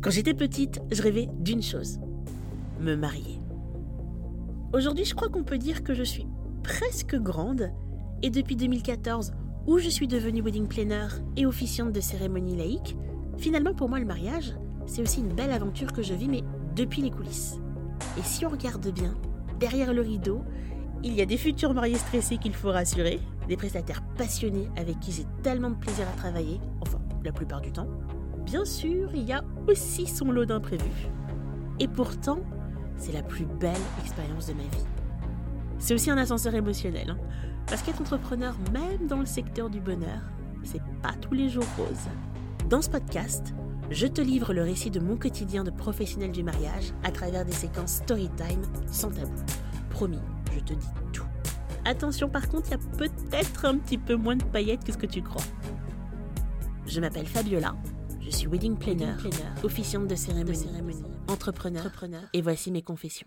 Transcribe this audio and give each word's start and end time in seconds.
Quand 0.00 0.10
j'étais 0.10 0.34
petite, 0.34 0.80
je 0.92 1.02
rêvais 1.02 1.28
d'une 1.40 1.62
chose 1.62 1.98
me 2.78 2.94
marier. 2.94 3.40
Aujourd'hui, 4.72 5.04
je 5.04 5.16
crois 5.16 5.28
qu'on 5.28 5.42
peut 5.42 5.58
dire 5.58 5.82
que 5.82 5.92
je 5.92 6.04
suis 6.04 6.28
presque 6.62 7.16
grande 7.16 7.72
et 8.22 8.30
depuis 8.30 8.54
2014, 8.54 9.32
où 9.66 9.78
je 9.78 9.88
suis 9.88 10.06
devenue 10.06 10.40
wedding 10.40 10.68
planner 10.68 11.08
et 11.36 11.46
officiante 11.46 11.92
de 11.92 12.00
cérémonie 12.00 12.56
laïque, 12.56 12.96
finalement 13.38 13.74
pour 13.74 13.88
moi 13.88 13.98
le 13.98 14.04
mariage, 14.04 14.54
c'est 14.86 15.02
aussi 15.02 15.18
une 15.18 15.34
belle 15.34 15.50
aventure 15.50 15.92
que 15.92 16.02
je 16.02 16.14
vis, 16.14 16.28
mais 16.28 16.44
depuis 16.76 17.02
les 17.02 17.10
coulisses. 17.10 17.56
Et 18.16 18.22
si 18.22 18.46
on 18.46 18.50
regarde 18.50 18.86
bien, 18.92 19.14
derrière 19.58 19.92
le 19.92 20.02
rideau, 20.02 20.44
il 21.02 21.14
y 21.14 21.20
a 21.22 21.26
des 21.26 21.36
futurs 21.36 21.74
mariés 21.74 21.98
stressés 21.98 22.38
qu'il 22.38 22.54
faut 22.54 22.70
rassurer, 22.70 23.18
des 23.48 23.56
prestataires 23.56 24.02
passionnés 24.16 24.68
avec 24.76 25.00
qui 25.00 25.10
j'ai 25.10 25.26
tellement 25.42 25.70
de 25.70 25.76
plaisir 25.76 26.06
à 26.08 26.16
travailler, 26.16 26.60
enfin 26.82 27.00
la 27.24 27.32
plupart 27.32 27.60
du 27.60 27.72
temps. 27.72 27.88
Bien 28.48 28.64
sûr, 28.64 29.10
il 29.14 29.24
y 29.24 29.32
a 29.34 29.44
aussi 29.66 30.06
son 30.06 30.32
lot 30.32 30.46
d'imprévus. 30.46 31.10
Et 31.80 31.86
pourtant, 31.86 32.38
c'est 32.96 33.12
la 33.12 33.22
plus 33.22 33.44
belle 33.44 33.76
expérience 34.00 34.46
de 34.46 34.54
ma 34.54 34.62
vie. 34.62 34.86
C'est 35.78 35.92
aussi 35.92 36.10
un 36.10 36.16
ascenseur 36.16 36.54
émotionnel, 36.54 37.10
hein, 37.10 37.18
parce 37.66 37.82
qu'être 37.82 38.00
entrepreneur, 38.00 38.56
même 38.72 39.06
dans 39.06 39.18
le 39.18 39.26
secteur 39.26 39.68
du 39.68 39.80
bonheur, 39.80 40.22
c'est 40.62 40.80
pas 41.02 41.12
tous 41.20 41.34
les 41.34 41.50
jours 41.50 41.66
rose. 41.76 42.08
Dans 42.70 42.80
ce 42.80 42.88
podcast, 42.88 43.52
je 43.90 44.06
te 44.06 44.22
livre 44.22 44.54
le 44.54 44.62
récit 44.62 44.90
de 44.90 44.98
mon 44.98 45.18
quotidien 45.18 45.62
de 45.62 45.70
professionnel 45.70 46.32
du 46.32 46.42
mariage 46.42 46.94
à 47.04 47.10
travers 47.10 47.44
des 47.44 47.52
séquences 47.52 47.96
story 47.96 48.30
time 48.38 48.62
sans 48.86 49.10
tabou. 49.10 49.44
Promis, 49.90 50.22
je 50.54 50.60
te 50.60 50.72
dis 50.72 50.88
tout. 51.12 51.26
Attention 51.84 52.30
par 52.30 52.48
contre, 52.48 52.68
il 52.68 52.70
y 52.70 52.74
a 52.76 52.96
peut-être 52.96 53.66
un 53.66 53.76
petit 53.76 53.98
peu 53.98 54.16
moins 54.16 54.36
de 54.36 54.44
paillettes 54.44 54.84
que 54.84 54.92
ce 54.92 54.98
que 54.98 55.06
tu 55.06 55.20
crois. 55.20 55.44
Je 56.86 56.98
m'appelle 56.98 57.26
Fabiola, 57.26 57.74
je 58.30 58.36
suis 58.36 58.46
wedding 58.46 58.76
planner, 58.76 59.14
officiante 59.62 60.06
de 60.06 60.14
cérémonie, 60.14 61.02
entrepreneur, 61.28 61.86
entrepreneur, 61.86 62.22
et 62.34 62.42
voici 62.42 62.70
mes 62.70 62.82
confessions. 62.82 63.24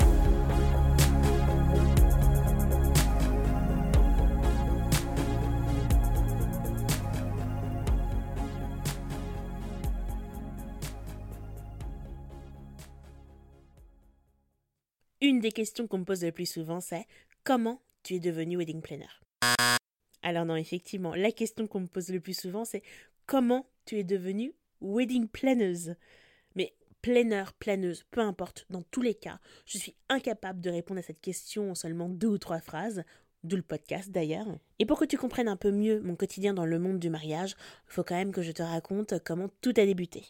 Une 15.19 15.39
des 15.39 15.51
questions 15.51 15.87
qu'on 15.87 15.99
me 15.99 16.03
pose 16.03 16.23
le 16.23 16.31
plus 16.31 16.45
souvent, 16.45 16.79
c'est 16.79 17.05
comment 17.43 17.81
tu 18.03 18.15
es 18.15 18.19
devenu 18.19 18.57
wedding 18.57 18.81
planner? 18.81 19.07
Alors 20.21 20.45
non, 20.45 20.55
effectivement, 20.55 21.15
la 21.15 21.31
question 21.31 21.65
qu'on 21.65 21.81
me 21.81 21.87
pose 21.87 22.09
le 22.09 22.19
plus 22.19 22.39
souvent, 22.39 22.65
c'est 22.65 22.83
comment 23.25 23.65
tu 23.85 23.97
es 23.97 24.03
devenu 24.03 24.53
wedding 24.81 25.27
planeuse 25.27 25.95
Mais 26.55 26.73
planner, 27.01 27.45
planeuse, 27.59 28.03
peu 28.11 28.21
importe, 28.21 28.65
dans 28.69 28.83
tous 28.83 29.01
les 29.01 29.15
cas, 29.15 29.39
je 29.65 29.77
suis 29.77 29.95
incapable 30.09 30.61
de 30.61 30.69
répondre 30.69 30.99
à 30.99 31.03
cette 31.03 31.21
question 31.21 31.71
en 31.71 31.75
seulement 31.75 32.09
deux 32.09 32.27
ou 32.27 32.37
trois 32.37 32.59
phrases, 32.59 33.03
d'où 33.43 33.55
le 33.55 33.61
podcast 33.61 34.11
d'ailleurs. 34.11 34.47
Et 34.79 34.85
pour 34.85 34.99
que 34.99 35.05
tu 35.05 35.17
comprennes 35.17 35.47
un 35.47 35.55
peu 35.55 35.71
mieux 35.71 35.99
mon 36.01 36.15
quotidien 36.15 36.53
dans 36.53 36.65
le 36.65 36.79
monde 36.79 36.99
du 36.99 37.09
mariage, 37.09 37.55
il 37.87 37.93
faut 37.93 38.03
quand 38.03 38.15
même 38.15 38.31
que 38.31 38.41
je 38.41 38.51
te 38.51 38.61
raconte 38.61 39.15
comment 39.23 39.49
tout 39.61 39.73
a 39.77 39.85
débuté. 39.85 40.25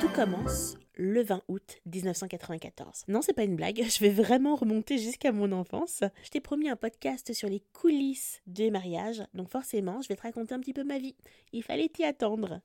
Tout 0.00 0.08
commence 0.08 0.76
le 0.94 1.22
20 1.22 1.42
août 1.48 1.80
1994. 1.86 3.04
Non, 3.08 3.22
c'est 3.22 3.32
pas 3.32 3.44
une 3.44 3.56
blague, 3.56 3.82
je 3.88 4.00
vais 4.00 4.10
vraiment 4.10 4.54
remonter 4.56 4.98
jusqu'à 4.98 5.32
mon 5.32 5.52
enfance. 5.52 6.02
Je 6.24 6.30
t'ai 6.30 6.40
promis 6.40 6.68
un 6.68 6.76
podcast 6.76 7.32
sur 7.32 7.48
les 7.48 7.62
coulisses 7.72 8.40
des 8.46 8.70
mariages, 8.70 9.22
donc 9.34 9.48
forcément, 9.48 10.00
je 10.02 10.08
vais 10.08 10.16
te 10.16 10.22
raconter 10.22 10.54
un 10.54 10.60
petit 10.60 10.74
peu 10.74 10.84
ma 10.84 10.98
vie. 10.98 11.16
Il 11.52 11.62
fallait 11.62 11.88
t'y 11.88 12.04
attendre. 12.04 12.60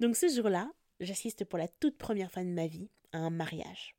Donc 0.00 0.16
ce 0.16 0.28
jour-là, 0.28 0.70
j'assiste 1.00 1.44
pour 1.44 1.58
la 1.58 1.68
toute 1.68 1.98
première 1.98 2.30
fois 2.30 2.44
de 2.44 2.48
ma 2.48 2.66
vie 2.66 2.90
à 3.12 3.18
un 3.18 3.30
mariage. 3.30 3.94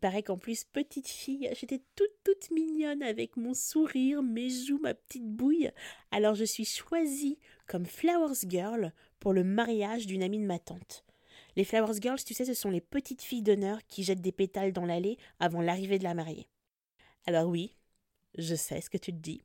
Paraît 0.00 0.22
qu'en 0.22 0.38
plus, 0.38 0.64
petite 0.64 1.08
fille, 1.08 1.50
j'étais 1.58 1.82
toute 1.94 2.10
toute 2.24 2.50
mignonne 2.50 3.02
avec 3.02 3.36
mon 3.36 3.54
sourire, 3.54 4.22
mes 4.22 4.50
joues, 4.50 4.80
ma 4.80 4.94
petite 4.94 5.26
bouille. 5.26 5.70
Alors 6.10 6.34
je 6.34 6.44
suis 6.44 6.64
choisie 6.64 7.38
comme 7.66 7.86
Flowers 7.86 8.48
Girl 8.48 8.92
pour 9.18 9.32
le 9.32 9.44
mariage 9.44 10.06
d'une 10.06 10.22
amie 10.22 10.38
de 10.38 10.46
ma 10.46 10.58
tante. 10.58 11.04
Les 11.56 11.64
Flowers 11.64 12.00
Girls, 12.00 12.22
tu 12.24 12.34
sais, 12.34 12.44
ce 12.44 12.54
sont 12.54 12.70
les 12.70 12.80
petites 12.80 13.22
filles 13.22 13.42
d'honneur 13.42 13.78
qui 13.88 14.02
jettent 14.02 14.20
des 14.20 14.32
pétales 14.32 14.72
dans 14.72 14.86
l'allée 14.86 15.18
avant 15.38 15.60
l'arrivée 15.60 15.98
de 15.98 16.04
la 16.04 16.14
mariée. 16.14 16.48
Alors 17.26 17.46
oui, 17.46 17.76
je 18.36 18.54
sais 18.54 18.80
ce 18.80 18.90
que 18.90 18.98
tu 18.98 19.12
te 19.12 19.18
dis 19.18 19.42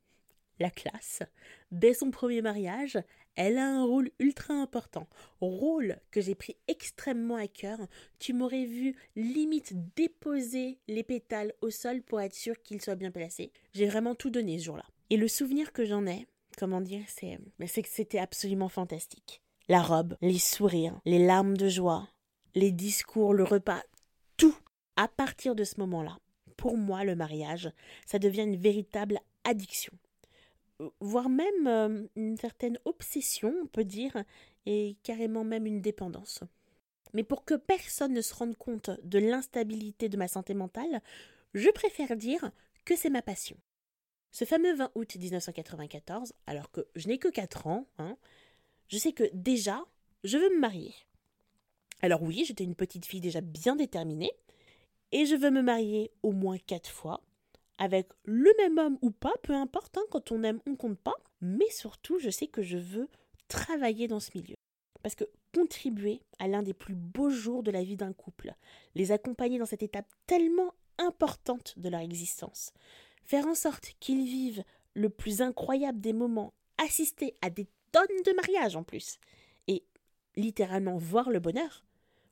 la 0.58 0.70
classe. 0.70 1.22
Dès 1.70 1.94
son 1.94 2.10
premier 2.10 2.42
mariage, 2.42 2.98
elle 3.36 3.58
a 3.58 3.68
un 3.68 3.84
rôle 3.84 4.10
ultra 4.18 4.54
important. 4.54 5.06
Rôle 5.40 5.98
que 6.10 6.20
j'ai 6.20 6.34
pris 6.34 6.56
extrêmement 6.68 7.36
à 7.36 7.46
cœur. 7.46 7.78
Tu 8.18 8.32
m'aurais 8.32 8.64
vu 8.64 8.96
limite 9.14 9.74
déposer 9.94 10.78
les 10.88 11.02
pétales 11.02 11.52
au 11.60 11.70
sol 11.70 12.02
pour 12.02 12.20
être 12.20 12.34
sûr 12.34 12.60
qu'ils 12.62 12.80
soient 12.80 12.94
bien 12.94 13.10
placés. 13.10 13.52
J'ai 13.74 13.86
vraiment 13.86 14.14
tout 14.14 14.30
donné 14.30 14.58
ce 14.58 14.64
jour-là. 14.64 14.86
Et 15.10 15.16
le 15.16 15.28
souvenir 15.28 15.72
que 15.72 15.84
j'en 15.84 16.06
ai, 16.06 16.26
comment 16.56 16.80
dire, 16.80 17.04
c'est, 17.08 17.38
c'est 17.66 17.82
que 17.82 17.88
c'était 17.88 18.18
absolument 18.18 18.68
fantastique. 18.68 19.42
La 19.68 19.82
robe, 19.82 20.16
les 20.22 20.38
sourires, 20.38 20.98
les 21.04 21.24
larmes 21.24 21.56
de 21.56 21.68
joie, 21.68 22.08
les 22.54 22.72
discours, 22.72 23.34
le 23.34 23.44
repas, 23.44 23.82
tout. 24.36 24.56
À 24.96 25.08
partir 25.08 25.54
de 25.54 25.64
ce 25.64 25.78
moment-là, 25.80 26.16
pour 26.56 26.78
moi, 26.78 27.04
le 27.04 27.14
mariage, 27.14 27.70
ça 28.06 28.18
devient 28.18 28.44
une 28.44 28.56
véritable 28.56 29.20
addiction 29.44 29.92
voire 31.00 31.28
même 31.28 31.66
euh, 31.66 32.06
une 32.16 32.36
certaine 32.36 32.78
obsession, 32.84 33.54
on 33.62 33.66
peut 33.66 33.84
dire, 33.84 34.24
et 34.66 34.96
carrément 35.02 35.44
même 35.44 35.66
une 35.66 35.80
dépendance. 35.80 36.42
Mais 37.14 37.24
pour 37.24 37.44
que 37.44 37.54
personne 37.54 38.12
ne 38.12 38.20
se 38.20 38.34
rende 38.34 38.56
compte 38.56 38.90
de 39.02 39.18
l'instabilité 39.18 40.08
de 40.08 40.16
ma 40.16 40.28
santé 40.28 40.54
mentale, 40.54 41.00
je 41.54 41.70
préfère 41.70 42.16
dire 42.16 42.50
que 42.84 42.96
c'est 42.96 43.10
ma 43.10 43.22
passion. 43.22 43.56
Ce 44.32 44.44
fameux 44.44 44.74
20 44.74 44.90
août 44.94 45.16
1994, 45.16 46.34
alors 46.46 46.70
que 46.70 46.86
je 46.94 47.08
n'ai 47.08 47.18
que 47.18 47.28
4 47.28 47.66
ans, 47.68 47.86
hein, 47.98 48.18
je 48.88 48.98
sais 48.98 49.12
que 49.12 49.24
déjà, 49.32 49.82
je 50.24 50.36
veux 50.36 50.50
me 50.50 50.60
marier. 50.60 50.94
Alors 52.02 52.22
oui, 52.22 52.44
j'étais 52.46 52.64
une 52.64 52.74
petite 52.74 53.06
fille 53.06 53.22
déjà 53.22 53.40
bien 53.40 53.76
déterminée, 53.76 54.32
et 55.12 55.24
je 55.24 55.36
veux 55.36 55.50
me 55.50 55.62
marier 55.62 56.10
au 56.22 56.32
moins 56.32 56.58
4 56.58 56.90
fois, 56.90 57.22
avec 57.78 58.08
le 58.24 58.52
même 58.58 58.78
homme 58.78 58.98
ou 59.02 59.10
pas, 59.10 59.34
peu 59.42 59.54
importe, 59.54 59.98
hein, 59.98 60.04
quand 60.10 60.32
on 60.32 60.42
aime, 60.42 60.60
on 60.66 60.76
compte 60.76 60.98
pas. 60.98 61.16
Mais 61.40 61.68
surtout, 61.70 62.18
je 62.18 62.30
sais 62.30 62.46
que 62.46 62.62
je 62.62 62.78
veux 62.78 63.08
travailler 63.48 64.08
dans 64.08 64.20
ce 64.20 64.30
milieu. 64.34 64.54
Parce 65.02 65.14
que 65.14 65.24
contribuer 65.54 66.20
à 66.38 66.48
l'un 66.48 66.62
des 66.62 66.74
plus 66.74 66.94
beaux 66.94 67.30
jours 67.30 67.62
de 67.62 67.70
la 67.70 67.82
vie 67.82 67.96
d'un 67.96 68.12
couple, 68.12 68.54
les 68.94 69.12
accompagner 69.12 69.58
dans 69.58 69.66
cette 69.66 69.82
étape 69.82 70.12
tellement 70.26 70.74
importante 70.98 71.78
de 71.78 71.88
leur 71.88 72.00
existence, 72.00 72.72
faire 73.24 73.46
en 73.46 73.54
sorte 73.54 73.94
qu'ils 74.00 74.24
vivent 74.24 74.64
le 74.94 75.10
plus 75.10 75.42
incroyable 75.42 76.00
des 76.00 76.12
moments, 76.12 76.54
assister 76.78 77.34
à 77.42 77.50
des 77.50 77.68
tonnes 77.92 78.22
de 78.24 78.32
mariages 78.32 78.76
en 78.76 78.82
plus, 78.82 79.18
et 79.66 79.84
littéralement 80.36 80.98
voir 80.98 81.30
le 81.30 81.40
bonheur, 81.40 81.84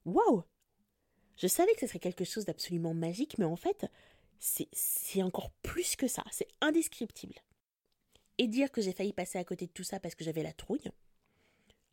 waouh 0.04 0.42
Je 1.36 1.46
savais 1.46 1.72
que 1.74 1.80
ce 1.80 1.86
serait 1.86 1.98
quelque 1.98 2.24
chose 2.24 2.44
d'absolument 2.44 2.94
magique, 2.94 3.38
mais 3.38 3.44
en 3.44 3.56
fait, 3.56 3.86
c'est 4.72 5.22
encore 5.22 5.50
plus 5.62 5.96
que 5.96 6.06
ça, 6.06 6.22
c'est 6.30 6.48
indescriptible. 6.60 7.36
Et 8.36 8.46
dire 8.46 8.70
que 8.70 8.82
j'ai 8.82 8.92
failli 8.92 9.12
passer 9.12 9.38
à 9.38 9.44
côté 9.44 9.66
de 9.66 9.72
tout 9.72 9.84
ça 9.84 10.00
parce 10.00 10.14
que 10.14 10.24
j'avais 10.24 10.42
la 10.42 10.52
trouille. 10.52 10.90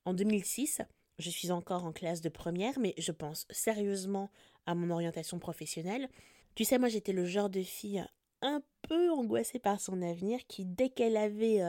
En 0.05 0.13
2006, 0.13 0.81
je 1.19 1.29
suis 1.29 1.51
encore 1.51 1.85
en 1.85 1.93
classe 1.93 2.21
de 2.21 2.29
première, 2.29 2.79
mais 2.79 2.93
je 2.97 3.11
pense 3.11 3.47
sérieusement 3.51 4.31
à 4.65 4.75
mon 4.75 4.89
orientation 4.89 5.39
professionnelle. 5.39 6.09
Tu 6.55 6.65
sais, 6.65 6.77
moi 6.77 6.89
j'étais 6.89 7.13
le 7.13 7.25
genre 7.25 7.49
de 7.49 7.61
fille 7.61 8.03
un 8.41 8.61
peu 8.81 9.11
angoissée 9.11 9.59
par 9.59 9.79
son 9.79 10.01
avenir 10.01 10.39
qui, 10.47 10.65
dès 10.65 10.89
qu'elle 10.89 11.17
avait 11.17 11.61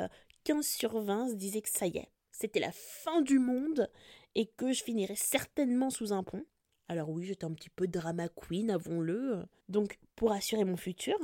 15 0.45 0.59
euh, 0.59 0.63
sur 0.63 1.01
20, 1.01 1.29
se 1.29 1.35
disait 1.35 1.63
que 1.63 1.69
ça 1.69 1.87
y 1.87 1.99
est, 1.99 2.09
c'était 2.33 2.61
la 2.61 2.73
fin 2.73 3.21
du 3.21 3.39
monde 3.39 3.89
et 4.35 4.47
que 4.47 4.73
je 4.73 4.83
finirais 4.83 5.17
certainement 5.17 5.91
sous 5.91 6.13
un 6.13 6.25
pont. 6.25 6.45
Alors 6.93 7.09
oui, 7.09 7.25
j'étais 7.25 7.47
un 7.47 7.55
petit 7.55 7.71
peu 7.71 7.89
drama 7.89 8.29
queen, 8.29 8.71
avons-le. 8.71 9.47
Donc, 9.71 9.99
pour 10.15 10.31
assurer 10.31 10.67
mon 10.67 10.77
futur, 10.77 11.17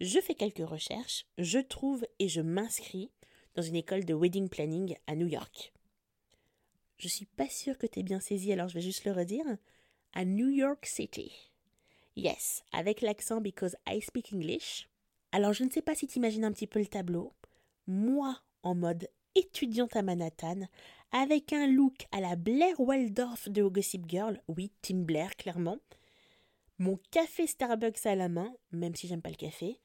je 0.00 0.20
fais 0.20 0.36
quelques 0.36 0.64
recherches, 0.64 1.26
je 1.38 1.58
trouve 1.58 2.06
et 2.20 2.28
je 2.28 2.40
m'inscris 2.40 3.10
dans 3.56 3.62
une 3.62 3.74
école 3.74 4.04
de 4.04 4.14
wedding 4.14 4.48
planning 4.48 4.96
à 5.08 5.16
New 5.16 5.26
York. 5.26 5.72
Je 6.98 7.08
suis 7.08 7.26
pas 7.26 7.48
sûre 7.48 7.78
que 7.78 7.88
tu 7.88 7.98
aies 7.98 8.04
bien 8.04 8.20
saisi, 8.20 8.52
alors 8.52 8.68
je 8.68 8.74
vais 8.74 8.80
juste 8.80 9.04
le 9.04 9.10
redire. 9.10 9.44
À 10.12 10.24
New 10.24 10.50
York 10.50 10.86
City. 10.86 11.32
Yes, 12.14 12.62
avec 12.70 13.00
l'accent 13.00 13.40
because 13.40 13.74
I 13.88 14.00
speak 14.00 14.32
English. 14.32 14.88
Alors 15.32 15.52
je 15.52 15.64
ne 15.64 15.70
sais 15.70 15.82
pas 15.82 15.96
si 15.96 16.06
tu 16.06 16.18
imagines 16.20 16.44
un 16.44 16.52
petit 16.52 16.68
peu 16.68 16.78
le 16.78 16.86
tableau. 16.86 17.32
Moi, 17.88 18.40
en 18.62 18.76
mode 18.76 19.08
étudiante 19.34 19.96
à 19.96 20.02
Manhattan, 20.02 20.68
avec 21.12 21.52
un 21.52 21.66
look 21.66 22.06
à 22.10 22.20
la 22.20 22.36
Blair 22.36 22.78
Waldorf 22.80 23.48
de 23.48 23.62
Gossip 23.62 24.08
Girl, 24.08 24.40
oui, 24.48 24.72
Tim 24.82 25.02
Blair, 25.02 25.36
clairement, 25.36 25.78
mon 26.78 26.98
café 27.10 27.46
Starbucks 27.46 28.06
à 28.06 28.14
la 28.14 28.28
main, 28.28 28.52
même 28.72 28.94
si 28.94 29.06
j'aime 29.06 29.22
pas 29.22 29.30
le 29.30 29.36
café, 29.36 29.78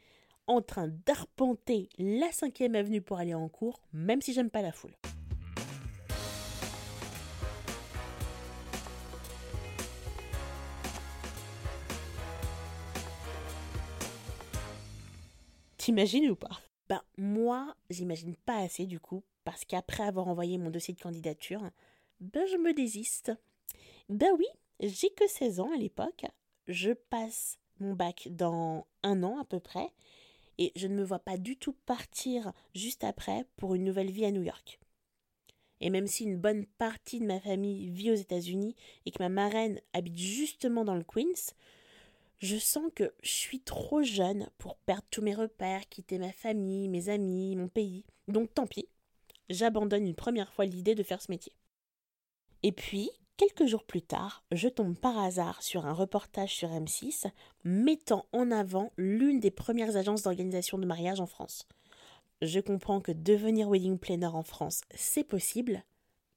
en 0.47 0.61
train 0.61 0.87
d'arpenter 0.87 1.89
la 1.97 2.29
5ème 2.29 2.75
avenue 2.75 3.01
pour 3.01 3.17
aller 3.17 3.33
en 3.33 3.49
cours, 3.49 3.81
même 3.93 4.21
si 4.21 4.33
j'aime 4.33 4.49
pas 4.49 4.61
la 4.61 4.71
foule. 4.71 4.95
T'imagines 15.77 16.29
ou 16.29 16.35
pas? 16.35 16.59
Ben 16.89 17.01
moi, 17.17 17.75
j'imagine 17.89 18.35
pas 18.35 18.57
assez 18.57 18.85
du 18.85 18.99
coup, 18.99 19.23
parce 19.47 19.63
qu'après 19.63 20.03
avoir 20.03 20.27
envoyé 20.27 20.57
mon 20.57 20.69
dossier 20.69 20.93
de 20.93 20.99
candidature, 20.99 21.61
ben 22.19 22.45
je 22.47 22.57
me 22.57 22.73
désiste. 22.73 23.31
Ben 24.09 24.29
oui, 24.37 24.45
j'ai 24.81 25.09
que 25.11 25.25
16 25.25 25.61
ans 25.61 25.71
à 25.73 25.77
l'époque, 25.77 26.25
je 26.67 26.91
passe 26.91 27.57
mon 27.79 27.93
bac 27.93 28.27
dans 28.29 28.87
un 29.03 29.23
an 29.23 29.39
à 29.39 29.45
peu 29.45 29.61
près, 29.61 29.93
et 30.57 30.73
je 30.75 30.87
ne 30.87 30.95
me 30.95 31.03
vois 31.05 31.19
pas 31.19 31.37
du 31.37 31.55
tout 31.55 31.71
partir 31.85 32.51
juste 32.75 33.05
après 33.05 33.45
pour 33.55 33.73
une 33.73 33.85
nouvelle 33.85 34.11
vie 34.11 34.25
à 34.25 34.31
New 34.31 34.43
York. 34.43 34.81
Et 35.79 35.89
même 35.89 36.07
si 36.07 36.25
une 36.25 36.37
bonne 36.37 36.65
partie 36.65 37.21
de 37.21 37.25
ma 37.25 37.39
famille 37.39 37.87
vit 37.87 38.11
aux 38.11 38.15
États-Unis 38.15 38.75
et 39.05 39.11
que 39.11 39.23
ma 39.23 39.29
marraine 39.29 39.79
habite 39.93 40.17
justement 40.17 40.83
dans 40.83 40.95
le 40.95 41.05
Queens, 41.05 41.53
je 42.39 42.57
sens 42.57 42.91
que 42.93 43.13
je 43.23 43.31
suis 43.31 43.61
trop 43.61 44.03
jeune 44.03 44.49
pour 44.57 44.75
perdre 44.75 45.07
tous 45.09 45.21
mes 45.21 45.35
repères, 45.35 45.87
quitter 45.87 46.17
ma 46.17 46.33
famille, 46.33 46.89
mes 46.89 47.07
amis, 47.07 47.55
mon 47.55 47.69
pays. 47.69 48.03
Donc 48.27 48.53
tant 48.53 48.67
pis, 48.67 48.89
j'abandonne 49.49 50.05
une 50.05 50.15
première 50.15 50.51
fois 50.51 50.65
l'idée 50.65 50.95
de 50.95 51.03
faire 51.03 51.21
ce 51.21 51.31
métier. 51.31 51.53
Et 52.63 52.71
puis, 52.71 53.09
quelques 53.37 53.65
jours 53.65 53.83
plus 53.83 54.01
tard, 54.01 54.43
je 54.51 54.67
tombe 54.67 54.97
par 54.97 55.17
hasard 55.17 55.61
sur 55.61 55.85
un 55.85 55.93
reportage 55.93 56.55
sur 56.55 56.69
M6 56.69 57.27
mettant 57.63 58.25
en 58.33 58.51
avant 58.51 58.91
l'une 58.97 59.39
des 59.39 59.51
premières 59.51 59.95
agences 59.95 60.23
d'organisation 60.23 60.77
de 60.77 60.85
mariage 60.85 61.19
en 61.19 61.27
France. 61.27 61.67
Je 62.41 62.59
comprends 62.59 63.01
que 63.01 63.11
devenir 63.11 63.69
wedding 63.69 63.97
planner 63.97 64.27
en 64.27 64.43
France, 64.43 64.81
c'est 64.93 65.23
possible, 65.23 65.83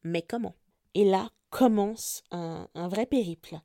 mais 0.02 0.22
comment? 0.22 0.54
Et 0.94 1.04
là 1.04 1.30
commence 1.50 2.22
un, 2.30 2.68
un 2.74 2.88
vrai 2.88 3.06
périple. 3.06 3.58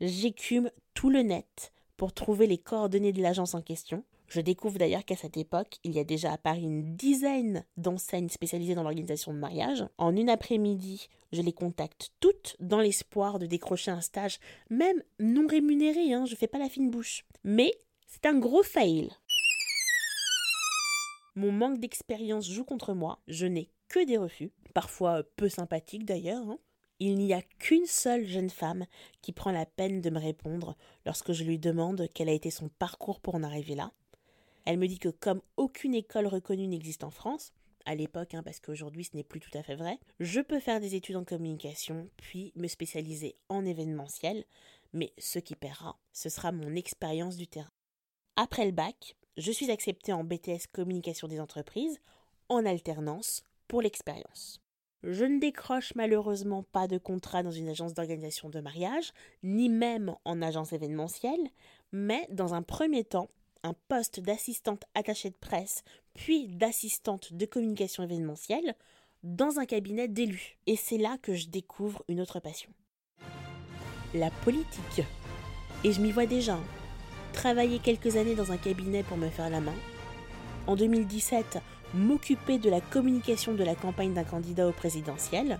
J'écume 0.00 0.70
tout 0.94 1.10
le 1.10 1.22
net 1.22 1.72
pour 1.96 2.12
trouver 2.12 2.46
les 2.46 2.58
coordonnées 2.58 3.12
de 3.12 3.22
l'agence 3.22 3.54
en 3.54 3.62
question. 3.62 4.04
Je 4.32 4.40
découvre 4.40 4.78
d'ailleurs 4.78 5.04
qu'à 5.04 5.14
cette 5.14 5.36
époque, 5.36 5.76
il 5.84 5.92
y 5.92 5.98
a 5.98 6.04
déjà 6.04 6.32
à 6.32 6.38
Paris 6.38 6.62
une 6.62 6.96
dizaine 6.96 7.66
d'enseignes 7.76 8.30
spécialisées 8.30 8.74
dans 8.74 8.82
l'organisation 8.82 9.34
de 9.34 9.38
mariage. 9.38 9.84
En 9.98 10.16
une 10.16 10.30
après-midi, 10.30 11.10
je 11.32 11.42
les 11.42 11.52
contacte 11.52 12.12
toutes 12.18 12.56
dans 12.58 12.80
l'espoir 12.80 13.38
de 13.38 13.44
décrocher 13.44 13.90
un 13.90 14.00
stage, 14.00 14.38
même 14.70 15.02
non 15.20 15.46
rémunéré, 15.46 16.14
hein, 16.14 16.24
je 16.24 16.34
fais 16.34 16.46
pas 16.46 16.58
la 16.58 16.70
fine 16.70 16.90
bouche. 16.90 17.26
Mais 17.44 17.74
c'est 18.06 18.24
un 18.24 18.38
gros 18.38 18.62
fail. 18.62 19.10
Mon 21.34 21.52
manque 21.52 21.78
d'expérience 21.78 22.48
joue 22.48 22.64
contre 22.64 22.94
moi, 22.94 23.18
je 23.28 23.44
n'ai 23.44 23.68
que 23.88 24.02
des 24.02 24.16
refus, 24.16 24.50
parfois 24.72 25.24
peu 25.36 25.50
sympathiques 25.50 26.06
d'ailleurs. 26.06 26.48
Hein. 26.48 26.58
Il 27.00 27.18
n'y 27.18 27.34
a 27.34 27.42
qu'une 27.58 27.84
seule 27.84 28.26
jeune 28.26 28.48
femme 28.48 28.86
qui 29.20 29.32
prend 29.32 29.52
la 29.52 29.66
peine 29.66 30.00
de 30.00 30.08
me 30.08 30.18
répondre 30.18 30.74
lorsque 31.04 31.32
je 31.32 31.44
lui 31.44 31.58
demande 31.58 32.08
quel 32.14 32.30
a 32.30 32.32
été 32.32 32.50
son 32.50 32.70
parcours 32.70 33.20
pour 33.20 33.34
en 33.34 33.42
arriver 33.42 33.74
là. 33.74 33.92
Elle 34.64 34.78
me 34.78 34.86
dit 34.86 34.98
que 34.98 35.08
comme 35.08 35.42
aucune 35.56 35.94
école 35.94 36.26
reconnue 36.26 36.66
n'existe 36.66 37.04
en 37.04 37.10
France, 37.10 37.52
à 37.84 37.94
l'époque, 37.94 38.34
hein, 38.34 38.42
parce 38.42 38.60
qu'aujourd'hui 38.60 39.04
ce 39.04 39.16
n'est 39.16 39.24
plus 39.24 39.40
tout 39.40 39.56
à 39.56 39.62
fait 39.62 39.74
vrai, 39.74 39.98
je 40.20 40.40
peux 40.40 40.60
faire 40.60 40.80
des 40.80 40.94
études 40.94 41.16
en 41.16 41.24
communication, 41.24 42.08
puis 42.16 42.52
me 42.54 42.68
spécialiser 42.68 43.36
en 43.48 43.64
événementiel, 43.64 44.44
mais 44.92 45.12
ce 45.18 45.38
qui 45.38 45.56
paiera, 45.56 45.98
ce 46.12 46.28
sera 46.28 46.52
mon 46.52 46.74
expérience 46.74 47.36
du 47.36 47.46
terrain. 47.46 47.72
Après 48.36 48.64
le 48.64 48.72
bac, 48.72 49.16
je 49.36 49.52
suis 49.52 49.70
acceptée 49.70 50.12
en 50.12 50.24
BTS 50.24 50.68
communication 50.72 51.28
des 51.28 51.40
entreprises, 51.40 51.98
en 52.48 52.64
alternance, 52.66 53.44
pour 53.68 53.82
l'expérience. 53.82 54.60
Je 55.02 55.24
ne 55.24 55.40
décroche 55.40 55.94
malheureusement 55.96 56.62
pas 56.62 56.86
de 56.86 56.98
contrat 56.98 57.42
dans 57.42 57.50
une 57.50 57.68
agence 57.68 57.94
d'organisation 57.94 58.50
de 58.50 58.60
mariage, 58.60 59.12
ni 59.42 59.68
même 59.68 60.14
en 60.24 60.42
agence 60.42 60.72
événementielle, 60.72 61.50
mais 61.90 62.28
dans 62.30 62.54
un 62.54 62.62
premier 62.62 63.02
temps, 63.02 63.28
un 63.62 63.74
poste 63.88 64.20
d'assistante 64.20 64.84
attachée 64.94 65.30
de 65.30 65.36
presse, 65.36 65.82
puis 66.14 66.48
d'assistante 66.48 67.32
de 67.32 67.46
communication 67.46 68.02
événementielle, 68.02 68.74
dans 69.22 69.58
un 69.58 69.66
cabinet 69.66 70.08
d'élus. 70.08 70.58
Et 70.66 70.76
c'est 70.76 70.98
là 70.98 71.16
que 71.22 71.34
je 71.34 71.48
découvre 71.48 72.04
une 72.08 72.20
autre 72.20 72.40
passion. 72.40 72.70
La 74.14 74.30
politique. 74.44 75.04
Et 75.84 75.92
je 75.92 76.00
m'y 76.00 76.12
vois 76.12 76.26
déjà. 76.26 76.58
Travailler 77.32 77.78
quelques 77.78 78.16
années 78.16 78.34
dans 78.34 78.52
un 78.52 78.56
cabinet 78.56 79.02
pour 79.02 79.16
me 79.16 79.30
faire 79.30 79.50
la 79.50 79.60
main. 79.60 79.74
En 80.66 80.76
2017, 80.76 81.58
m'occuper 81.94 82.58
de 82.58 82.70
la 82.70 82.80
communication 82.80 83.54
de 83.54 83.64
la 83.64 83.74
campagne 83.74 84.14
d'un 84.14 84.24
candidat 84.24 84.68
au 84.68 84.72
présidentiel. 84.72 85.58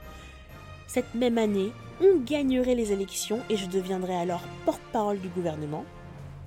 Cette 0.87 1.15
même 1.15 1.39
année, 1.39 1.73
on 2.01 2.19
gagnerait 2.21 2.75
les 2.75 2.93
élections 2.93 3.41
et 3.49 3.57
je 3.57 3.67
deviendrais 3.67 4.17
alors 4.17 4.43
porte-parole 4.65 5.21
du 5.21 5.29
gouvernement. 5.29 5.85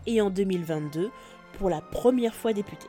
Et 0.06 0.22
en 0.22 0.30
2022, 0.30 1.10
pour 1.58 1.70
la 1.70 1.82
première 1.82 2.36
fois 2.36 2.54
député. 2.54 2.88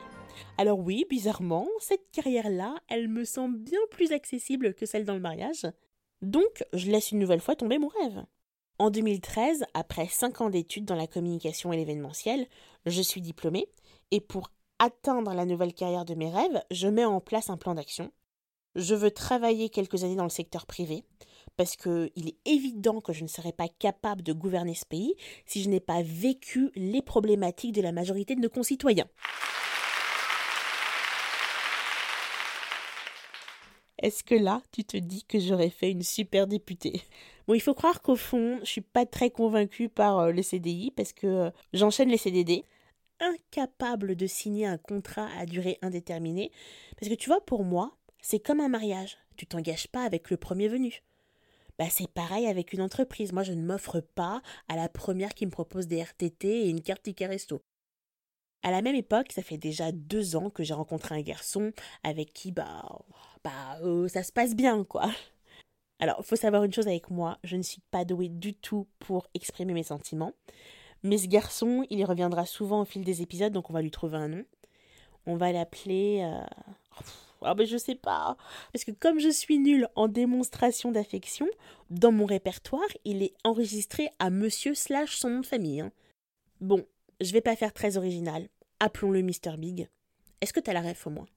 Alors 0.57 0.79
oui, 0.79 1.05
bizarrement, 1.09 1.67
cette 1.79 2.11
carrière-là, 2.11 2.75
elle 2.89 3.07
me 3.07 3.25
semble 3.25 3.57
bien 3.57 3.79
plus 3.91 4.11
accessible 4.11 4.73
que 4.73 4.85
celle 4.85 5.05
dans 5.05 5.13
le 5.13 5.19
mariage. 5.19 5.67
Donc, 6.21 6.63
je 6.73 6.91
laisse 6.91 7.11
une 7.11 7.19
nouvelle 7.19 7.41
fois 7.41 7.55
tomber 7.55 7.77
mon 7.77 7.87
rêve. 7.87 8.25
En 8.79 8.89
2013, 8.89 9.65
après 9.73 10.07
5 10.07 10.41
ans 10.41 10.49
d'études 10.49 10.85
dans 10.85 10.95
la 10.95 11.07
communication 11.07 11.73
et 11.73 11.77
l'événementiel, 11.77 12.47
je 12.85 13.01
suis 13.01 13.21
diplômée 13.21 13.67
et 14.11 14.21
pour 14.21 14.51
atteindre 14.79 15.33
la 15.33 15.45
nouvelle 15.45 15.73
carrière 15.73 16.05
de 16.05 16.13
mes 16.13 16.29
rêves, 16.29 16.61
je 16.69 16.87
mets 16.87 17.05
en 17.05 17.19
place 17.19 17.49
un 17.49 17.57
plan 17.57 17.73
d'action. 17.73 18.11
Je 18.75 18.93
veux 18.93 19.11
travailler 19.11 19.69
quelques 19.69 20.03
années 20.03 20.15
dans 20.15 20.23
le 20.23 20.29
secteur 20.29 20.67
privé, 20.67 21.03
parce 21.57 21.75
qu'il 21.75 22.27
est 22.27 22.37
évident 22.45 23.01
que 23.01 23.13
je 23.13 23.23
ne 23.23 23.27
serai 23.27 23.51
pas 23.51 23.67
capable 23.67 24.21
de 24.21 24.31
gouverner 24.31 24.75
ce 24.75 24.85
pays 24.85 25.15
si 25.45 25.61
je 25.61 25.69
n'ai 25.69 25.79
pas 25.79 26.01
vécu 26.03 26.71
les 26.75 27.01
problématiques 27.01 27.73
de 27.73 27.81
la 27.81 27.91
majorité 27.91 28.35
de 28.35 28.41
nos 28.41 28.49
concitoyens. 28.49 29.07
Est-ce 33.99 34.23
que 34.23 34.35
là, 34.35 34.61
tu 34.71 34.83
te 34.83 34.95
dis 34.95 35.23
que 35.23 35.39
j'aurais 35.39 35.71
fait 35.71 35.89
une 35.89 36.03
super 36.03 36.45
députée? 36.45 37.01
Bon, 37.47 37.55
il 37.55 37.61
faut 37.61 37.73
croire 37.73 38.01
qu'au 38.03 38.15
fond, 38.15 38.59
je 38.61 38.69
suis 38.69 38.81
pas 38.81 39.07
très 39.07 39.31
convaincue 39.31 39.89
par 39.89 40.19
euh, 40.19 40.31
les 40.31 40.43
CDI 40.43 40.91
parce 40.91 41.13
que 41.13 41.27
euh, 41.27 41.49
j'enchaîne 41.73 42.09
les 42.09 42.17
CDD 42.17 42.63
incapable 43.19 44.15
de 44.15 44.27
signer 44.27 44.67
un 44.67 44.77
contrat 44.77 45.27
à 45.39 45.47
durée 45.47 45.79
indéterminée. 45.81 46.51
Parce 46.99 47.09
que 47.09 47.15
tu 47.15 47.29
vois, 47.29 47.43
pour 47.43 47.63
moi, 47.63 47.97
c'est 48.21 48.39
comme 48.39 48.59
un 48.59 48.69
mariage. 48.69 49.17
Tu 49.35 49.47
t'engages 49.47 49.87
pas 49.87 50.03
avec 50.03 50.29
le 50.29 50.37
premier 50.37 50.67
venu. 50.67 51.01
Bah, 51.77 51.89
c'est 51.89 52.11
pareil 52.11 52.47
avec 52.47 52.73
une 52.73 52.81
entreprise. 52.81 53.33
Moi, 53.33 53.43
je 53.43 53.53
ne 53.53 53.63
m'offre 53.63 53.99
pas 53.99 54.41
à 54.67 54.75
la 54.75 54.89
première 54.89 55.33
qui 55.35 55.45
me 55.45 55.51
propose 55.51 55.87
des 55.87 56.01
RTT 56.01 56.47
et 56.47 56.69
une 56.69 56.81
carte 56.81 57.03
ticket 57.03 57.27
resto. 57.27 57.61
À 58.63 58.71
la 58.71 58.81
même 58.81 58.95
époque, 58.95 59.31
ça 59.31 59.43
fait 59.43 59.57
déjà 59.57 59.91
deux 59.91 60.35
ans 60.35 60.49
que 60.49 60.63
j'ai 60.63 60.73
rencontré 60.73 61.15
un 61.15 61.21
garçon 61.21 61.71
avec 62.03 62.33
qui, 62.33 62.51
bah, 62.51 62.83
bah, 63.43 63.77
euh, 63.83 64.07
ça 64.07 64.23
se 64.23 64.31
passe 64.31 64.55
bien, 64.55 64.83
quoi. 64.83 65.11
Alors, 65.99 66.25
faut 66.25 66.35
savoir 66.35 66.63
une 66.63 66.73
chose 66.73 66.87
avec 66.87 67.09
moi, 67.09 67.37
je 67.43 67.55
ne 67.55 67.63
suis 67.63 67.81
pas 67.91 68.05
douée 68.05 68.29
du 68.29 68.53
tout 68.53 68.87
pour 68.99 69.27
exprimer 69.33 69.73
mes 69.73 69.83
sentiments. 69.83 70.33
Mais 71.03 71.17
ce 71.17 71.27
garçon, 71.27 71.85
il 71.89 72.03
reviendra 72.05 72.45
souvent 72.45 72.81
au 72.81 72.85
fil 72.85 73.03
des 73.03 73.21
épisodes, 73.21 73.53
donc 73.53 73.69
on 73.69 73.73
va 73.73 73.81
lui 73.81 73.91
trouver 73.91 74.17
un 74.17 74.27
nom. 74.27 74.45
On 75.27 75.37
va 75.37 75.51
l'appeler. 75.51 76.21
Euh... 76.23 76.45
Ah 77.41 77.53
ben 77.53 77.65
je 77.65 77.77
sais 77.77 77.95
pas. 77.95 78.37
Parce 78.73 78.83
que 78.83 78.91
comme 78.91 79.19
je 79.19 79.29
suis 79.29 79.59
nulle 79.59 79.87
en 79.95 80.07
démonstration 80.07 80.91
d'affection, 80.91 81.47
dans 81.89 82.11
mon 82.11 82.25
répertoire, 82.25 82.87
il 83.05 83.23
est 83.23 83.33
enregistré 83.43 84.09
à 84.19 84.29
monsieur 84.29 84.73
slash 84.73 85.17
son 85.17 85.29
nom 85.29 85.39
de 85.41 85.45
famille. 85.45 85.81
Hein. 85.81 85.91
Bon, 86.61 86.85
je 87.21 87.31
vais 87.31 87.41
pas 87.41 87.55
faire 87.55 87.73
très 87.73 87.97
original. 87.97 88.47
Appelons-le 88.79 89.21
Mr. 89.21 89.57
Big. 89.57 89.87
Est-ce 90.41 90.53
que 90.53 90.59
t'as 90.59 90.73
la 90.73 90.81
ref 90.81 91.07
au 91.07 91.09
moins? 91.09 91.27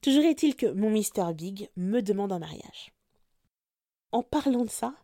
Toujours 0.00 0.24
est-il 0.24 0.54
que 0.54 0.66
mon 0.66 0.90
Mr. 0.90 1.34
Big 1.34 1.70
me 1.76 2.00
demande 2.00 2.32
en 2.32 2.38
mariage. 2.38 2.92
En 4.12 4.22
parlant 4.22 4.64
de 4.64 4.70
ça, 4.70 4.94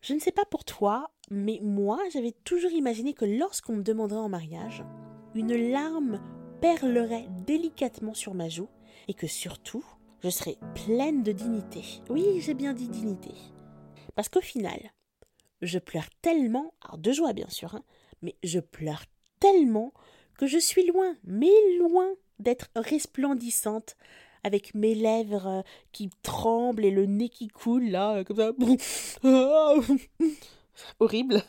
je 0.00 0.12
ne 0.12 0.18
sais 0.18 0.32
pas 0.32 0.44
pour 0.44 0.64
toi, 0.64 1.10
mais 1.30 1.60
moi, 1.62 1.98
j'avais 2.12 2.32
toujours 2.44 2.72
imaginé 2.72 3.14
que 3.14 3.24
lorsqu'on 3.24 3.76
me 3.76 3.82
demanderait 3.82 4.20
en 4.20 4.28
mariage, 4.28 4.84
une 5.34 5.54
larme 5.70 6.20
perlerait 6.60 7.26
délicatement 7.46 8.12
sur 8.12 8.34
ma 8.34 8.48
joue 8.48 8.68
et 9.08 9.14
que 9.14 9.26
surtout, 9.26 9.84
je 10.22 10.30
serais 10.30 10.56
pleine 10.86 11.22
de 11.22 11.32
dignité. 11.32 11.82
Oui, 12.08 12.40
j'ai 12.40 12.54
bien 12.54 12.72
dit 12.72 12.88
dignité. 12.88 13.32
Parce 14.14 14.28
qu'au 14.28 14.40
final, 14.40 14.92
je 15.60 15.78
pleure 15.78 16.08
tellement, 16.22 16.74
alors 16.82 16.98
de 16.98 17.12
joie 17.12 17.32
bien 17.32 17.48
sûr, 17.48 17.74
hein, 17.74 17.82
mais 18.22 18.36
je 18.42 18.60
pleure 18.60 19.04
tellement 19.40 19.92
que 20.38 20.46
je 20.46 20.58
suis 20.58 20.86
loin, 20.86 21.16
mais 21.24 21.52
loin 21.78 22.08
d'être 22.38 22.68
resplendissante 22.74 23.96
avec 24.42 24.74
mes 24.74 24.94
lèvres 24.94 25.46
euh, 25.46 25.62
qui 25.92 26.10
tremblent 26.22 26.84
et 26.84 26.90
le 26.90 27.06
nez 27.06 27.28
qui 27.28 27.48
coule, 27.48 27.88
là, 27.88 28.24
comme 28.24 28.36
ça. 28.36 28.52
Horrible. 31.00 31.42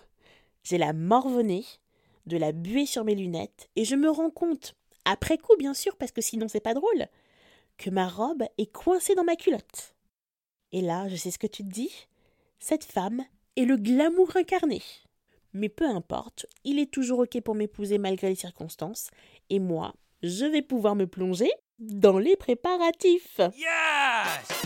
J'ai 0.63 0.77
la 0.77 0.93
morvonnée, 0.93 1.65
de 2.25 2.37
la 2.37 2.51
buée 2.51 2.85
sur 2.85 3.03
mes 3.03 3.15
lunettes, 3.15 3.69
et 3.75 3.85
je 3.85 3.95
me 3.95 4.09
rends 4.09 4.31
compte, 4.31 4.75
après 5.03 5.37
coup 5.37 5.55
bien 5.57 5.73
sûr, 5.73 5.95
parce 5.97 6.11
que 6.11 6.21
sinon 6.21 6.47
c'est 6.47 6.59
pas 6.59 6.73
drôle, 6.73 7.07
que 7.77 7.89
ma 7.89 8.07
robe 8.07 8.43
est 8.57 8.71
coincée 8.71 9.15
dans 9.15 9.23
ma 9.23 9.35
culotte. 9.35 9.95
Et 10.71 10.81
là, 10.81 11.07
je 11.07 11.15
sais 11.15 11.31
ce 11.31 11.39
que 11.39 11.47
tu 11.47 11.63
te 11.63 11.69
dis. 11.69 12.07
Cette 12.59 12.83
femme 12.83 13.23
est 13.55 13.65
le 13.65 13.77
glamour 13.77 14.35
incarné. 14.35 14.81
Mais 15.53 15.69
peu 15.69 15.85
importe, 15.85 16.45
il 16.63 16.79
est 16.79 16.91
toujours 16.91 17.19
ok 17.19 17.39
pour 17.41 17.55
m'épouser 17.55 17.97
malgré 17.97 18.29
les 18.29 18.35
circonstances, 18.35 19.09
et 19.49 19.59
moi, 19.59 19.93
je 20.21 20.45
vais 20.45 20.61
pouvoir 20.61 20.95
me 20.95 21.07
plonger 21.07 21.49
dans 21.79 22.17
les 22.17 22.35
préparatifs. 22.35 23.39
Yes 23.39 24.65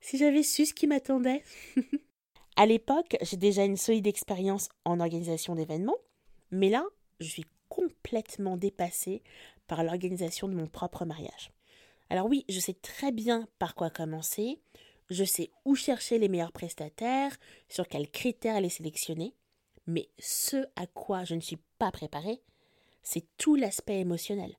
Si 0.00 0.18
j'avais 0.18 0.42
su 0.42 0.66
ce 0.66 0.74
qui 0.74 0.86
m'attendait. 0.86 1.42
à 2.56 2.66
l'époque, 2.66 3.16
j'ai 3.22 3.36
déjà 3.36 3.64
une 3.64 3.76
solide 3.76 4.06
expérience 4.06 4.68
en 4.84 5.00
organisation 5.00 5.54
d'événements, 5.54 5.96
mais 6.50 6.68
là, 6.68 6.84
je 7.20 7.28
suis 7.28 7.46
complètement 7.68 8.56
dépassée 8.56 9.22
par 9.66 9.82
l'organisation 9.82 10.48
de 10.48 10.54
mon 10.54 10.66
propre 10.66 11.04
mariage. 11.04 11.50
Alors 12.10 12.26
oui, 12.26 12.44
je 12.48 12.60
sais 12.60 12.74
très 12.74 13.10
bien 13.10 13.48
par 13.58 13.74
quoi 13.74 13.88
commencer, 13.88 14.60
je 15.08 15.24
sais 15.24 15.50
où 15.64 15.74
chercher 15.74 16.18
les 16.18 16.28
meilleurs 16.28 16.52
prestataires, 16.52 17.36
sur 17.68 17.88
quels 17.88 18.10
critères 18.10 18.60
les 18.60 18.68
sélectionner, 18.68 19.34
mais 19.86 20.10
ce 20.18 20.66
à 20.76 20.86
quoi 20.86 21.24
je 21.24 21.34
ne 21.34 21.40
suis 21.40 21.58
pas 21.78 21.90
préparée, 21.90 22.42
c'est 23.02 23.24
tout 23.38 23.56
l'aspect 23.56 24.00
émotionnel. 24.00 24.58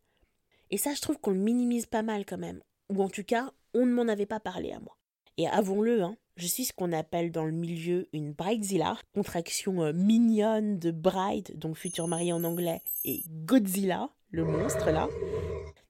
Et 0.72 0.78
ça, 0.78 0.96
je 0.96 1.02
trouve 1.02 1.20
qu'on 1.20 1.32
le 1.32 1.38
minimise 1.38 1.86
pas 1.86 2.02
mal 2.02 2.26
quand 2.26 2.40
même, 2.40 2.64
ou 2.90 3.04
en 3.04 3.10
tout 3.10 3.24
cas, 3.24 3.54
on 3.76 3.86
ne 3.86 3.94
m'en 3.94 4.08
avait 4.08 4.26
pas 4.26 4.40
parlé 4.40 4.72
à 4.72 4.80
moi. 4.80 4.98
Et 5.38 5.48
avouons-le, 5.48 6.02
hein, 6.02 6.18
je 6.36 6.48
suis 6.48 6.66
ce 6.66 6.74
qu'on 6.74 6.92
appelle 6.92 7.32
dans 7.32 7.46
le 7.46 7.52
milieu 7.52 8.08
une 8.14 8.34
bridezilla, 8.34 8.98
contraction 9.14 9.84
euh, 9.84 9.94
mignonne 9.94 10.80
de 10.80 10.92
bride, 10.92 11.58
donc 11.58 11.78
futur 11.78 12.08
mari 12.08 12.34
en 12.34 12.44
anglais, 12.44 12.82
et 13.06 13.24
Godzilla, 13.30 14.10
le 14.32 14.46
monstre 14.46 14.90
là. 14.90 15.08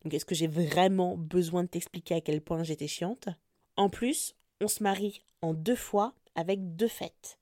Donc 0.03 0.13
est-ce 0.13 0.25
que 0.25 0.35
j'ai 0.35 0.47
vraiment 0.47 1.15
besoin 1.17 1.63
de 1.63 1.69
t'expliquer 1.69 2.15
à 2.15 2.21
quel 2.21 2.41
point 2.41 2.63
j'étais 2.63 2.87
chiante? 2.87 3.29
En 3.77 3.89
plus, 3.89 4.35
on 4.59 4.67
se 4.67 4.83
marie 4.83 5.23
en 5.41 5.53
deux 5.53 5.75
fois 5.75 6.13
avec 6.35 6.75
deux 6.75 6.87
fêtes. 6.87 7.39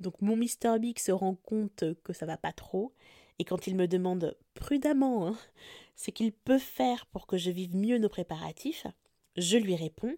Donc 0.00 0.20
mon 0.22 0.36
Mr 0.36 0.78
Big 0.80 0.98
se 0.98 1.12
rend 1.12 1.34
compte 1.34 1.84
que 2.02 2.12
ça 2.12 2.26
va 2.26 2.38
pas 2.38 2.52
trop, 2.52 2.94
et 3.38 3.44
quand 3.44 3.66
il 3.66 3.76
me 3.76 3.86
demande 3.86 4.36
prudemment 4.54 5.26
hein, 5.26 5.36
ce 5.96 6.10
qu'il 6.10 6.32
peut 6.32 6.58
faire 6.58 7.06
pour 7.06 7.26
que 7.26 7.36
je 7.36 7.50
vive 7.50 7.76
mieux 7.76 7.98
nos 7.98 8.08
préparatifs, 8.08 8.86
je 9.36 9.58
lui 9.58 9.76
réponds 9.76 10.16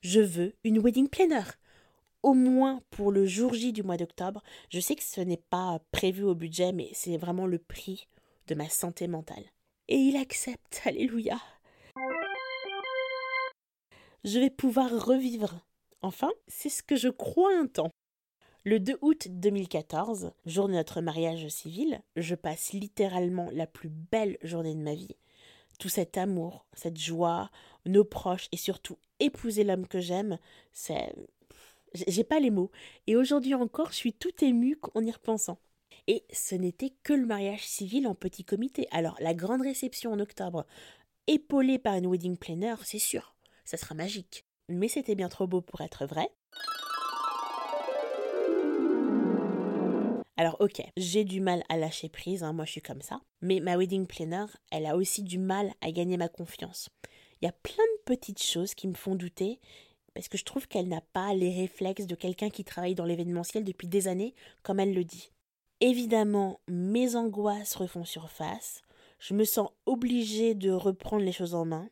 je 0.00 0.20
veux 0.20 0.54
une 0.64 0.78
wedding 0.78 1.08
planner. 1.08 1.44
Au 2.22 2.34
moins 2.34 2.82
pour 2.90 3.12
le 3.12 3.26
jour 3.26 3.54
J 3.54 3.72
du 3.72 3.82
mois 3.82 3.96
d'octobre. 3.96 4.42
Je 4.70 4.80
sais 4.80 4.96
que 4.96 5.02
ce 5.02 5.20
n'est 5.20 5.42
pas 5.50 5.80
prévu 5.92 6.24
au 6.24 6.34
budget, 6.34 6.72
mais 6.72 6.90
c'est 6.92 7.16
vraiment 7.16 7.46
le 7.46 7.58
prix 7.58 8.08
de 8.48 8.54
ma 8.54 8.68
santé 8.68 9.06
mentale. 9.06 9.44
Et 9.88 9.96
il 9.96 10.16
accepte, 10.16 10.82
alléluia. 10.84 11.38
Je 14.24 14.38
vais 14.40 14.50
pouvoir 14.50 14.90
revivre. 14.90 15.64
Enfin, 16.02 16.30
c'est 16.48 16.68
ce 16.68 16.82
que 16.82 16.96
je 16.96 17.08
crois 17.08 17.56
un 17.56 17.66
temps. 17.66 17.90
Le 18.64 18.80
2 18.80 18.98
août 19.00 19.28
2014, 19.30 20.32
jour 20.44 20.68
de 20.68 20.74
notre 20.74 21.00
mariage 21.00 21.48
civil, 21.48 22.02
je 22.16 22.34
passe 22.34 22.72
littéralement 22.72 23.48
la 23.52 23.66
plus 23.66 23.88
belle 23.88 24.36
journée 24.42 24.74
de 24.74 24.82
ma 24.82 24.94
vie. 24.94 25.16
Tout 25.78 25.88
cet 25.88 26.18
amour, 26.18 26.66
cette 26.74 26.98
joie, 26.98 27.50
nos 27.86 28.04
proches 28.04 28.48
et 28.52 28.56
surtout 28.56 28.98
épouser 29.20 29.64
l'homme 29.64 29.86
que 29.86 30.00
j'aime, 30.00 30.38
c'est. 30.72 31.14
J'ai 31.94 32.24
pas 32.24 32.38
les 32.38 32.50
mots. 32.50 32.70
Et 33.06 33.16
aujourd'hui 33.16 33.54
encore, 33.54 33.90
je 33.90 33.96
suis 33.96 34.12
tout 34.12 34.44
émue 34.44 34.78
en 34.94 35.04
y 35.04 35.10
repensant. 35.10 35.58
Et 36.06 36.24
ce 36.32 36.54
n'était 36.54 36.92
que 37.02 37.14
le 37.14 37.26
mariage 37.26 37.66
civil 37.66 38.06
en 38.06 38.14
petit 38.14 38.44
comité. 38.44 38.86
Alors, 38.90 39.16
la 39.20 39.34
grande 39.34 39.62
réception 39.62 40.12
en 40.12 40.20
octobre, 40.20 40.66
épaulée 41.26 41.78
par 41.78 41.94
une 41.94 42.06
wedding 42.06 42.36
planner, 42.36 42.74
c'est 42.84 42.98
sûr, 42.98 43.34
ça 43.64 43.76
sera 43.76 43.94
magique. 43.94 44.44
Mais 44.68 44.88
c'était 44.88 45.14
bien 45.14 45.28
trop 45.28 45.46
beau 45.46 45.60
pour 45.62 45.80
être 45.80 46.06
vrai. 46.06 46.30
Alors 50.38 50.56
ok, 50.60 50.80
j'ai 50.96 51.24
du 51.24 51.40
mal 51.40 51.64
à 51.68 51.76
lâcher 51.76 52.08
prise, 52.08 52.44
hein, 52.44 52.52
moi 52.52 52.64
je 52.64 52.70
suis 52.70 52.80
comme 52.80 53.02
ça, 53.02 53.20
mais 53.40 53.58
ma 53.58 53.76
wedding 53.76 54.06
planner, 54.06 54.46
elle 54.70 54.86
a 54.86 54.96
aussi 54.96 55.24
du 55.24 55.36
mal 55.36 55.72
à 55.80 55.90
gagner 55.90 56.16
ma 56.16 56.28
confiance. 56.28 56.90
Il 57.40 57.44
y 57.44 57.48
a 57.48 57.52
plein 57.52 57.84
de 57.96 58.02
petites 58.04 58.42
choses 58.42 58.74
qui 58.74 58.88
me 58.88 58.94
font 58.94 59.14
douter 59.14 59.60
parce 60.14 60.28
que 60.28 60.38
je 60.38 60.44
trouve 60.44 60.66
qu'elle 60.66 60.88
n'a 60.88 61.00
pas 61.12 61.34
les 61.34 61.54
réflexes 61.54 62.06
de 62.06 62.16
quelqu'un 62.16 62.50
qui 62.50 62.64
travaille 62.64 62.96
dans 62.96 63.04
l'événementiel 63.04 63.62
depuis 63.62 63.86
des 63.86 64.08
années, 64.08 64.34
comme 64.62 64.80
elle 64.80 64.94
le 64.94 65.04
dit. 65.04 65.30
Évidemment, 65.80 66.58
mes 66.66 67.14
angoisses 67.14 67.76
refont 67.76 68.04
surface, 68.04 68.82
je 69.20 69.34
me 69.34 69.44
sens 69.44 69.70
obligée 69.86 70.54
de 70.54 70.72
reprendre 70.72 71.24
les 71.24 71.32
choses 71.32 71.54
en 71.54 71.64
main, 71.64 71.88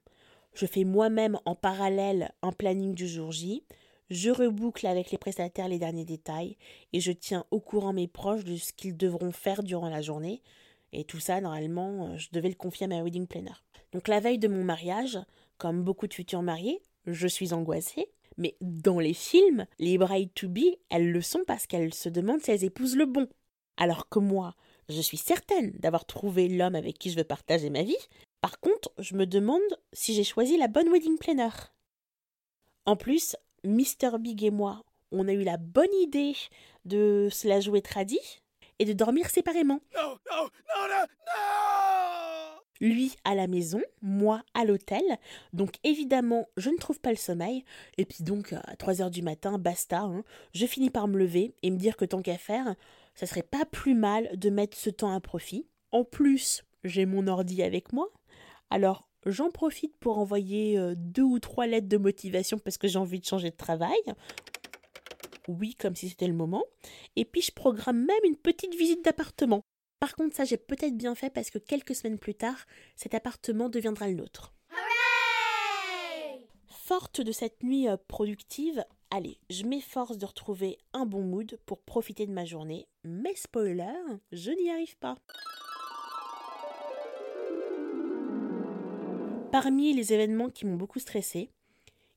je 0.54 0.66
fais 0.66 0.82
moi-même 0.82 1.38
en 1.44 1.54
parallèle 1.54 2.32
un 2.42 2.50
planning 2.50 2.94
du 2.94 3.06
jour 3.06 3.30
J, 3.30 3.62
je 4.10 4.30
reboucle 4.30 4.86
avec 4.86 5.10
les 5.10 5.18
prestataires 5.18 5.68
les 5.68 5.78
derniers 5.78 6.04
détails 6.04 6.56
et 6.92 7.00
je 7.00 7.12
tiens 7.12 7.44
au 7.50 7.60
courant 7.60 7.92
mes 7.92 8.08
proches 8.08 8.44
de 8.44 8.56
ce 8.56 8.72
qu'ils 8.72 8.96
devront 8.96 9.32
faire 9.32 9.62
durant 9.62 9.88
la 9.88 10.02
journée. 10.02 10.42
Et 10.92 11.04
tout 11.04 11.18
ça, 11.18 11.40
normalement, 11.40 12.16
je 12.16 12.28
devais 12.32 12.48
le 12.48 12.54
confier 12.54 12.84
à 12.84 12.88
ma 12.88 13.02
wedding 13.02 13.26
planner. 13.26 13.65
Donc 13.96 14.08
la 14.08 14.20
veille 14.20 14.38
de 14.38 14.46
mon 14.46 14.62
mariage, 14.62 15.18
comme 15.56 15.82
beaucoup 15.82 16.06
de 16.06 16.12
futurs 16.12 16.42
mariés, 16.42 16.82
je 17.06 17.26
suis 17.26 17.54
angoissée. 17.54 18.10
Mais 18.36 18.54
dans 18.60 19.00
les 19.00 19.14
films, 19.14 19.64
les 19.78 19.96
brides 19.96 20.34
to 20.34 20.48
be, 20.48 20.76
elles 20.90 21.10
le 21.10 21.22
sont 21.22 21.44
parce 21.46 21.66
qu'elles 21.66 21.94
se 21.94 22.10
demandent 22.10 22.42
si 22.42 22.50
elles 22.50 22.64
épousent 22.64 22.94
le 22.94 23.06
bon. 23.06 23.26
Alors 23.78 24.10
que 24.10 24.18
moi, 24.18 24.54
je 24.90 25.00
suis 25.00 25.16
certaine 25.16 25.70
d'avoir 25.78 26.04
trouvé 26.04 26.46
l'homme 26.46 26.74
avec 26.74 26.98
qui 26.98 27.10
je 27.10 27.16
veux 27.16 27.24
partager 27.24 27.70
ma 27.70 27.84
vie. 27.84 27.96
Par 28.42 28.60
contre, 28.60 28.92
je 28.98 29.14
me 29.14 29.24
demande 29.24 29.62
si 29.94 30.12
j'ai 30.12 30.24
choisi 30.24 30.58
la 30.58 30.68
bonne 30.68 30.90
wedding 30.90 31.16
planner. 31.16 31.48
En 32.84 32.96
plus, 32.96 33.34
Mr. 33.64 34.18
Big 34.18 34.44
et 34.44 34.50
moi, 34.50 34.84
on 35.10 35.26
a 35.26 35.32
eu 35.32 35.42
la 35.42 35.56
bonne 35.56 35.94
idée 36.02 36.36
de 36.84 37.28
se 37.32 37.48
la 37.48 37.60
jouer 37.60 37.80
tradie 37.80 38.42
et 38.78 38.84
de 38.84 38.92
dormir 38.92 39.30
séparément. 39.30 39.80
Non, 39.94 40.18
non, 40.30 40.42
non, 40.42 40.88
non, 40.90 41.06
lui 42.80 43.14
à 43.25 43.35
la 43.35 43.47
maison, 43.47 43.80
moi 44.02 44.42
à 44.54 44.64
l'hôtel. 44.64 45.02
Donc 45.52 45.75
évidemment, 45.85 46.49
je 46.56 46.71
ne 46.71 46.76
trouve 46.76 47.00
pas 47.00 47.11
le 47.11 47.16
sommeil. 47.16 47.64
Et 47.99 48.04
puis 48.04 48.25
donc, 48.25 48.52
à 48.52 48.76
3 48.76 49.02
heures 49.02 49.11
du 49.11 49.23
matin, 49.23 49.59
basta. 49.59 50.00
Hein. 50.00 50.25
je 50.52 50.66
finis 50.66 50.90
par 50.90 51.09
me 51.09 51.18
lever 51.18 51.54
et 51.62 51.71
me 51.71 51.76
dire 51.76 51.97
que 51.97 52.04
tant 52.04 52.23
qu'à 52.23 52.38
faire, 52.38 52.75
ça 53.14 53.26
serait 53.26 53.42
pas 53.42 53.64
plus 53.64 53.95
mal 53.95 54.28
de 54.35 54.50
mettre 54.50 54.76
ce 54.76 54.90
temps 54.90 55.14
à 55.14 55.21
profit. 55.21 55.66
En 55.92 56.04
plus, 56.04 56.64
j'ai 56.85 57.06
mon 57.06 57.26
ordi 57.26 57.62
avec 57.62 57.92
moi. 57.92 58.09
Alors, 58.71 59.09
j'en 59.25 59.50
profite 59.50 59.97
pour 59.99 60.18
envoyer 60.18 60.78
euh, 60.78 60.95
deux 60.97 61.23
ou 61.23 61.38
trois 61.38 61.66
lettres 61.66 61.88
de 61.88 61.97
motivation 61.97 62.59
parce 62.59 62.78
que 62.78 62.88
j'ai 62.88 62.99
envie 62.99 63.21
de 63.21 63.25
changer 63.25 63.50
de 63.50 63.56
travail. 63.56 63.99
Oui, 65.49 65.75
comme 65.75 65.95
si 65.95 66.09
c'était 66.09 66.26
le 66.26 66.35
moment. 66.35 66.64
Et 67.14 67.25
puis, 67.25 67.40
je 67.40 67.52
programme 67.52 68.04
même 68.04 68.25
une 68.25 68.37
petite 68.37 68.75
visite 68.75 69.04
d'appartement. 69.04 69.62
Par 70.00 70.14
contre, 70.14 70.36
ça 70.36 70.44
j'ai 70.44 70.56
peut-être 70.56 70.96
bien 70.96 71.14
fait 71.14 71.30
parce 71.30 71.50
que 71.50 71.58
quelques 71.58 71.94
semaines 71.94 72.18
plus 72.18 72.34
tard, 72.34 72.66
cet 72.96 73.14
appartement 73.14 73.68
deviendra 73.68 74.08
le 74.08 74.14
nôtre. 74.14 74.52
Forte 76.68 77.20
de 77.20 77.32
cette 77.32 77.62
nuit 77.62 77.88
euh, 77.88 77.96
productive, 78.06 78.84
allez, 79.10 79.40
je 79.50 79.64
m'efforce 79.64 80.18
de 80.18 80.26
retrouver 80.26 80.78
un 80.92 81.04
bon 81.04 81.22
mood 81.22 81.58
pour 81.66 81.80
profiter 81.80 82.26
de 82.26 82.32
ma 82.32 82.44
journée, 82.44 82.86
mais 83.02 83.34
spoiler, 83.34 83.92
je 84.30 84.52
n'y 84.52 84.70
arrive 84.70 84.96
pas. 84.98 85.16
Parmi 89.50 89.94
les 89.94 90.12
événements 90.12 90.50
qui 90.50 90.66
m'ont 90.66 90.76
beaucoup 90.76 90.98
stressé, 91.00 91.50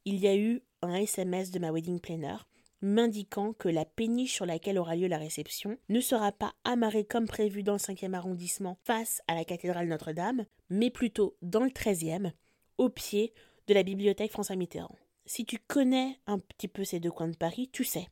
il 0.06 0.18
y 0.18 0.28
a 0.28 0.36
eu 0.36 0.62
un 0.82 0.94
SMS 0.94 1.52
de 1.52 1.60
ma 1.60 1.72
wedding 1.72 2.00
planner 2.00 2.36
m'indiquant 2.82 3.54
que 3.54 3.70
la 3.70 3.86
péniche 3.86 4.34
sur 4.34 4.46
laquelle 4.46 4.78
aura 4.78 4.96
lieu 4.96 5.08
la 5.08 5.18
réception 5.18 5.78
ne 5.90 6.00
sera 6.00 6.32
pas 6.32 6.54
amarrée 6.64 7.06
comme 7.06 7.28
prévu 7.28 7.64
dans 7.64 7.74
le 7.74 7.80
5e 7.80 8.14
arrondissement 8.14 8.78
face 8.84 9.22
à 9.28 9.36
la 9.36 9.46
cathédrale 9.46 9.88
Notre-Dame, 9.88 10.46
mais 10.70 10.90
plutôt 10.90 11.36
dans 11.42 11.64
le 11.64 11.70
13e, 11.70 12.32
au 12.78 12.90
pied 12.90 13.34
de 13.68 13.74
la 13.74 13.84
bibliothèque 13.84 14.32
François 14.32 14.56
Mitterrand. 14.56 14.96
Si 15.26 15.46
tu 15.46 15.60
connais 15.60 16.20
un 16.26 16.40
petit 16.40 16.68
peu 16.68 16.84
ces 16.84 17.00
deux 17.00 17.12
coins 17.12 17.28
de 17.28 17.36
Paris, 17.36 17.70
tu 17.72 17.84
sais 17.84 18.08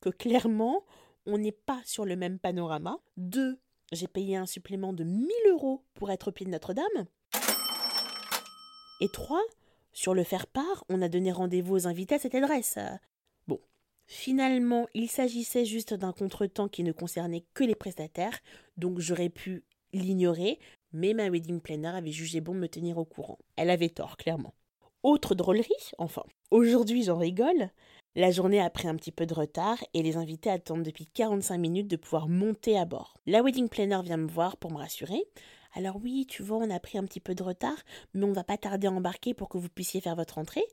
que 0.00 0.08
clairement, 0.08 0.84
on 1.26 1.38
n'est 1.38 1.52
pas 1.52 1.80
sur 1.84 2.04
le 2.04 2.16
même 2.16 2.38
panorama. 2.38 2.98
Deux, 3.16 3.58
j'ai 3.92 4.08
payé 4.08 4.36
un 4.36 4.46
supplément 4.46 4.92
de 4.92 5.04
1000 5.04 5.28
euros 5.50 5.84
pour 5.94 6.10
être 6.10 6.28
au 6.28 6.32
pied 6.32 6.46
de 6.46 6.50
Notre-Dame. 6.50 7.06
Et 9.00 9.08
trois, 9.12 9.42
sur 9.92 10.14
le 10.14 10.24
faire-part, 10.24 10.84
on 10.88 11.02
a 11.02 11.08
donné 11.08 11.32
rendez-vous 11.32 11.74
aux 11.74 11.86
invités 11.86 12.14
à 12.14 12.18
cette 12.18 12.34
adresse. 12.34 12.78
Finalement, 14.06 14.86
il 14.94 15.08
s'agissait 15.08 15.64
juste 15.64 15.94
d'un 15.94 16.12
contretemps 16.12 16.68
qui 16.68 16.82
ne 16.82 16.92
concernait 16.92 17.44
que 17.54 17.64
les 17.64 17.74
prestataires, 17.74 18.38
donc 18.76 18.98
j'aurais 18.98 19.30
pu 19.30 19.64
l'ignorer, 19.92 20.58
mais 20.92 21.14
ma 21.14 21.30
wedding 21.30 21.60
planner 21.60 21.88
avait 21.88 22.12
jugé 22.12 22.40
bon 22.40 22.54
de 22.54 22.60
me 22.60 22.68
tenir 22.68 22.98
au 22.98 23.04
courant. 23.04 23.38
Elle 23.56 23.70
avait 23.70 23.88
tort, 23.88 24.16
clairement. 24.16 24.54
Autre 25.02 25.34
drôlerie, 25.34 25.68
enfin, 25.98 26.22
aujourd'hui 26.50 27.02
j'en 27.02 27.18
rigole, 27.18 27.70
La 28.14 28.30
journée 28.30 28.60
a 28.60 28.68
pris 28.68 28.88
un 28.88 28.96
petit 28.96 29.10
peu 29.10 29.24
de 29.24 29.32
retard 29.32 29.82
et 29.94 30.02
les 30.02 30.18
invités 30.18 30.50
attendent 30.50 30.82
depuis 30.82 31.06
45 31.06 31.56
minutes 31.56 31.88
de 31.88 31.96
pouvoir 31.96 32.28
monter 32.28 32.78
à 32.78 32.84
bord. 32.84 33.16
La 33.24 33.42
wedding 33.42 33.70
planner 33.70 34.00
vient 34.04 34.18
me 34.18 34.28
voir 34.28 34.58
pour 34.58 34.70
me 34.70 34.76
rassurer. 34.76 35.24
Alors 35.72 35.96
oui, 35.96 36.26
tu 36.28 36.42
vois, 36.42 36.58
on 36.58 36.68
a 36.70 36.78
pris 36.78 36.98
un 36.98 37.04
petit 37.04 37.20
peu 37.20 37.34
de 37.34 37.42
retard, 37.42 37.82
mais 38.12 38.24
on 38.24 38.32
va 38.32 38.44
pas 38.44 38.58
tarder 38.58 38.86
à 38.86 38.92
embarquer 38.92 39.32
pour 39.32 39.48
que 39.48 39.56
vous 39.56 39.70
puissiez 39.70 40.02
faire 40.02 40.16
votre 40.16 40.36
entrée. 40.36 40.64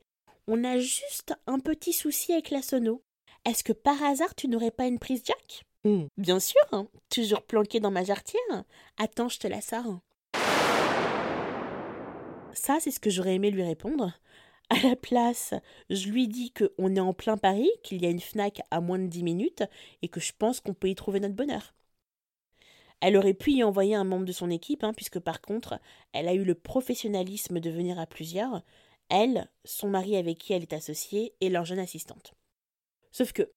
On 0.47 0.65
a 0.65 0.79
juste 0.79 1.33
un 1.47 1.59
petit 1.59 1.93
souci 1.93 2.33
avec 2.33 2.49
la 2.49 2.61
sono. 2.61 3.01
Est-ce 3.45 3.63
que 3.63 3.73
par 3.73 4.01
hasard 4.03 4.35
tu 4.35 4.47
n'aurais 4.47 4.71
pas 4.71 4.87
une 4.87 4.99
prise 4.99 5.23
jack? 5.25 5.65
Hmm. 5.83 6.07
Bien 6.17 6.39
sûr, 6.39 6.61
hein. 6.71 6.87
toujours 7.09 7.41
planquée 7.43 7.79
dans 7.79 7.91
ma 7.91 8.03
jarretière. 8.03 8.63
Attends, 8.97 9.29
je 9.29 9.39
te 9.39 9.47
la 9.47 9.61
sors. 9.61 9.99
Ça, 12.53 12.77
c'est 12.79 12.91
ce 12.91 12.99
que 12.99 13.09
j'aurais 13.09 13.35
aimé 13.35 13.51
lui 13.51 13.63
répondre. 13.63 14.11
À 14.69 14.87
la 14.87 14.95
place, 14.95 15.53
je 15.89 16.09
lui 16.09 16.27
dis 16.27 16.51
qu'on 16.51 16.95
est 16.95 16.99
en 16.99 17.13
plein 17.13 17.37
Paris, 17.37 17.71
qu'il 17.81 18.01
y 18.03 18.05
a 18.05 18.09
une 18.09 18.19
Fnac 18.19 18.61
à 18.69 18.81
moins 18.81 18.99
de 18.99 19.07
10 19.07 19.23
minutes 19.23 19.63
et 20.01 20.09
que 20.09 20.19
je 20.19 20.31
pense 20.37 20.59
qu'on 20.59 20.75
peut 20.75 20.89
y 20.89 20.95
trouver 20.95 21.19
notre 21.19 21.35
bonheur. 21.35 21.73
Elle 23.01 23.17
aurait 23.17 23.33
pu 23.33 23.53
y 23.53 23.63
envoyer 23.63 23.95
un 23.95 24.03
membre 24.03 24.25
de 24.25 24.31
son 24.31 24.49
équipe, 24.49 24.83
hein, 24.83 24.93
puisque 24.93 25.19
par 25.19 25.41
contre, 25.41 25.79
elle 26.11 26.27
a 26.27 26.33
eu 26.33 26.43
le 26.43 26.53
professionnalisme 26.53 27.59
de 27.59 27.69
venir 27.69 27.97
à 27.97 28.05
plusieurs, 28.05 28.61
elle, 29.09 29.49
son 29.65 29.89
mari 29.89 30.17
avec 30.17 30.37
qui 30.37 30.53
elle 30.53 30.61
est 30.61 30.73
associée 30.73 31.33
et 31.41 31.49
leur 31.49 31.65
jeune 31.65 31.79
assistante. 31.79 32.35
Sauf 33.11 33.33
que 33.33 33.51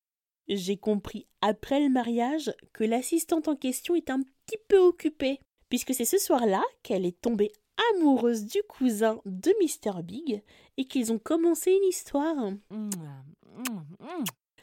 j'ai 0.48 0.76
compris 0.76 1.26
après 1.40 1.80
le 1.80 1.88
mariage 1.88 2.52
que 2.72 2.84
l'assistante 2.84 3.48
en 3.48 3.56
question 3.56 3.94
est 3.94 4.10
un 4.10 4.20
petit 4.20 4.58
peu 4.68 4.78
occupée, 4.78 5.40
puisque 5.68 5.94
c'est 5.94 6.04
ce 6.04 6.18
soir-là 6.18 6.62
qu'elle 6.82 7.06
est 7.06 7.20
tombée 7.20 7.52
amoureuse 7.94 8.44
du 8.44 8.62
cousin 8.68 9.20
de 9.24 9.52
Mr. 9.62 10.02
Big 10.02 10.42
et 10.76 10.84
qu'ils 10.86 11.12
ont 11.12 11.18
commencé 11.18 11.72
une 11.72 11.88
histoire. 11.88 12.52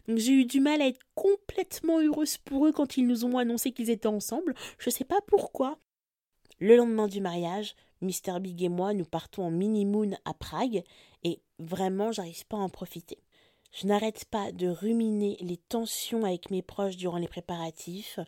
J'ai 0.08 0.34
eu 0.34 0.46
du 0.46 0.60
mal 0.60 0.82
à 0.82 0.88
être 0.88 1.02
complètement 1.16 2.00
heureuse 2.00 2.38
pour 2.38 2.66
eux 2.66 2.72
quand 2.72 2.98
ils 2.98 3.06
nous 3.06 3.26
ont 3.26 3.38
annoncé 3.38 3.72
qu'ils 3.72 3.90
étaient 3.92 4.08
ensemble. 4.08 4.56
Je 4.80 4.90
sais 4.90 5.04
pas 5.04 5.22
pourquoi. 5.28 5.80
Le 6.60 6.76
lendemain 6.76 7.08
du 7.08 7.22
mariage, 7.22 7.76
Mr. 8.02 8.40
Big 8.42 8.62
et 8.64 8.70
moi 8.70 8.94
nous 8.94 9.06
partons 9.06 9.44
en 9.44 9.52
mini-moon 9.52 10.18
à 10.26 10.34
Prague 10.34 10.84
et 11.24 11.42
vraiment 11.60 12.12
j'arrive 12.12 12.46
pas 12.48 12.58
à 12.58 12.62
en 12.62 12.70
profiter. 12.70 13.20
Je 13.72 13.88
n'arrête 13.88 14.26
pas 14.26 14.52
de 14.52 14.68
ruminer 14.68 15.38
les 15.42 15.58
tensions 15.58 16.24
avec 16.24 16.50
mes 16.52 16.62
proches 16.62 16.98
durant 16.98 17.18
les 17.18 17.28
préparatifs, 17.28 18.20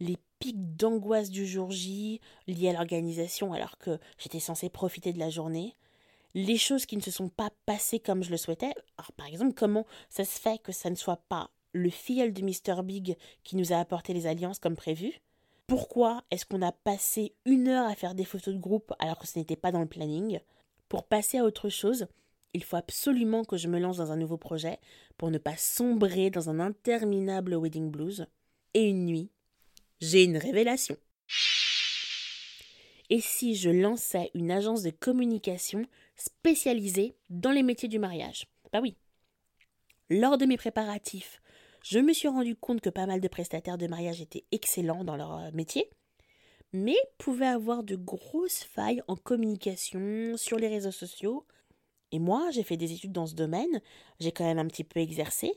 les 0.00 0.16
pics 0.38 0.76
d'angoisse 0.76 1.30
du 1.30 1.46
jour 1.46 1.70
J 1.70 2.20
liés 2.46 2.70
à 2.70 2.72
l'organisation 2.72 3.52
alors 3.52 3.78
que 3.78 3.98
j'étais 4.18 4.40
censée 4.40 4.68
profiter 4.68 5.12
de 5.12 5.18
la 5.18 5.30
journée, 5.30 5.74
les 6.34 6.58
choses 6.58 6.86
qui 6.86 6.96
ne 6.96 7.02
se 7.02 7.10
sont 7.10 7.28
pas 7.28 7.50
passées 7.66 8.00
comme 8.00 8.22
je 8.22 8.30
le 8.30 8.36
souhaitais. 8.36 8.72
Alors, 8.96 9.12
par 9.12 9.26
exemple, 9.26 9.54
comment 9.54 9.86
ça 10.08 10.24
se 10.24 10.38
fait 10.38 10.58
que 10.58 10.72
ça 10.72 10.90
ne 10.90 10.94
soit 10.94 11.22
pas 11.28 11.50
le 11.72 11.90
filleul 11.90 12.32
de 12.32 12.42
Mr. 12.42 12.82
Big 12.82 13.16
qui 13.44 13.56
nous 13.56 13.72
a 13.72 13.78
apporté 13.78 14.12
les 14.12 14.26
alliances 14.26 14.58
comme 14.58 14.76
prévu? 14.76 15.20
Pourquoi 15.66 16.22
est-ce 16.30 16.46
qu'on 16.46 16.62
a 16.62 16.72
passé 16.72 17.34
une 17.44 17.68
heure 17.68 17.86
à 17.86 17.94
faire 17.94 18.14
des 18.14 18.24
photos 18.24 18.54
de 18.54 18.60
groupe 18.60 18.92
alors 18.98 19.18
que 19.18 19.26
ce 19.26 19.38
n'était 19.38 19.56
pas 19.56 19.72
dans 19.72 19.80
le 19.80 19.86
planning? 19.86 20.40
Pour 20.88 21.04
passer 21.04 21.38
à 21.38 21.44
autre 21.44 21.68
chose, 21.68 22.06
il 22.54 22.64
faut 22.64 22.76
absolument 22.76 23.44
que 23.44 23.56
je 23.56 23.68
me 23.68 23.78
lance 23.78 23.98
dans 23.98 24.12
un 24.12 24.16
nouveau 24.16 24.36
projet 24.36 24.78
pour 25.16 25.30
ne 25.30 25.38
pas 25.38 25.56
sombrer 25.56 26.30
dans 26.30 26.50
un 26.50 26.60
interminable 26.60 27.56
wedding 27.56 27.90
blues. 27.90 28.26
Et 28.74 28.84
une 28.84 29.06
nuit, 29.06 29.30
j'ai 30.00 30.24
une 30.24 30.36
révélation. 30.36 30.96
Et 33.10 33.20
si 33.20 33.54
je 33.54 33.70
lançais 33.70 34.30
une 34.34 34.50
agence 34.50 34.82
de 34.82 34.90
communication 34.90 35.86
spécialisée 36.16 37.16
dans 37.30 37.52
les 37.52 37.62
métiers 37.62 37.88
du 37.88 37.98
mariage? 37.98 38.46
Bah 38.72 38.80
oui. 38.82 38.96
Lors 40.10 40.36
de 40.36 40.46
mes 40.46 40.56
préparatifs, 40.56 41.40
je 41.82 41.98
me 41.98 42.12
suis 42.12 42.28
rendu 42.28 42.54
compte 42.54 42.80
que 42.80 42.90
pas 42.90 43.06
mal 43.06 43.20
de 43.20 43.28
prestataires 43.28 43.78
de 43.78 43.86
mariage 43.86 44.20
étaient 44.20 44.44
excellents 44.52 45.04
dans 45.04 45.16
leur 45.16 45.38
euh, 45.38 45.50
métier, 45.52 45.88
mais 46.72 46.96
pouvaient 47.16 47.46
avoir 47.46 47.82
de 47.82 47.96
grosses 47.96 48.64
failles 48.64 49.02
en 49.08 49.16
communication, 49.16 50.36
sur 50.36 50.58
les 50.58 50.68
réseaux 50.68 50.92
sociaux. 50.92 51.46
Et 52.12 52.18
moi, 52.18 52.50
j'ai 52.50 52.62
fait 52.62 52.76
des 52.76 52.92
études 52.92 53.12
dans 53.12 53.26
ce 53.26 53.34
domaine, 53.34 53.80
j'ai 54.20 54.32
quand 54.32 54.44
même 54.44 54.58
un 54.58 54.66
petit 54.66 54.84
peu 54.84 55.00
exercé, 55.00 55.52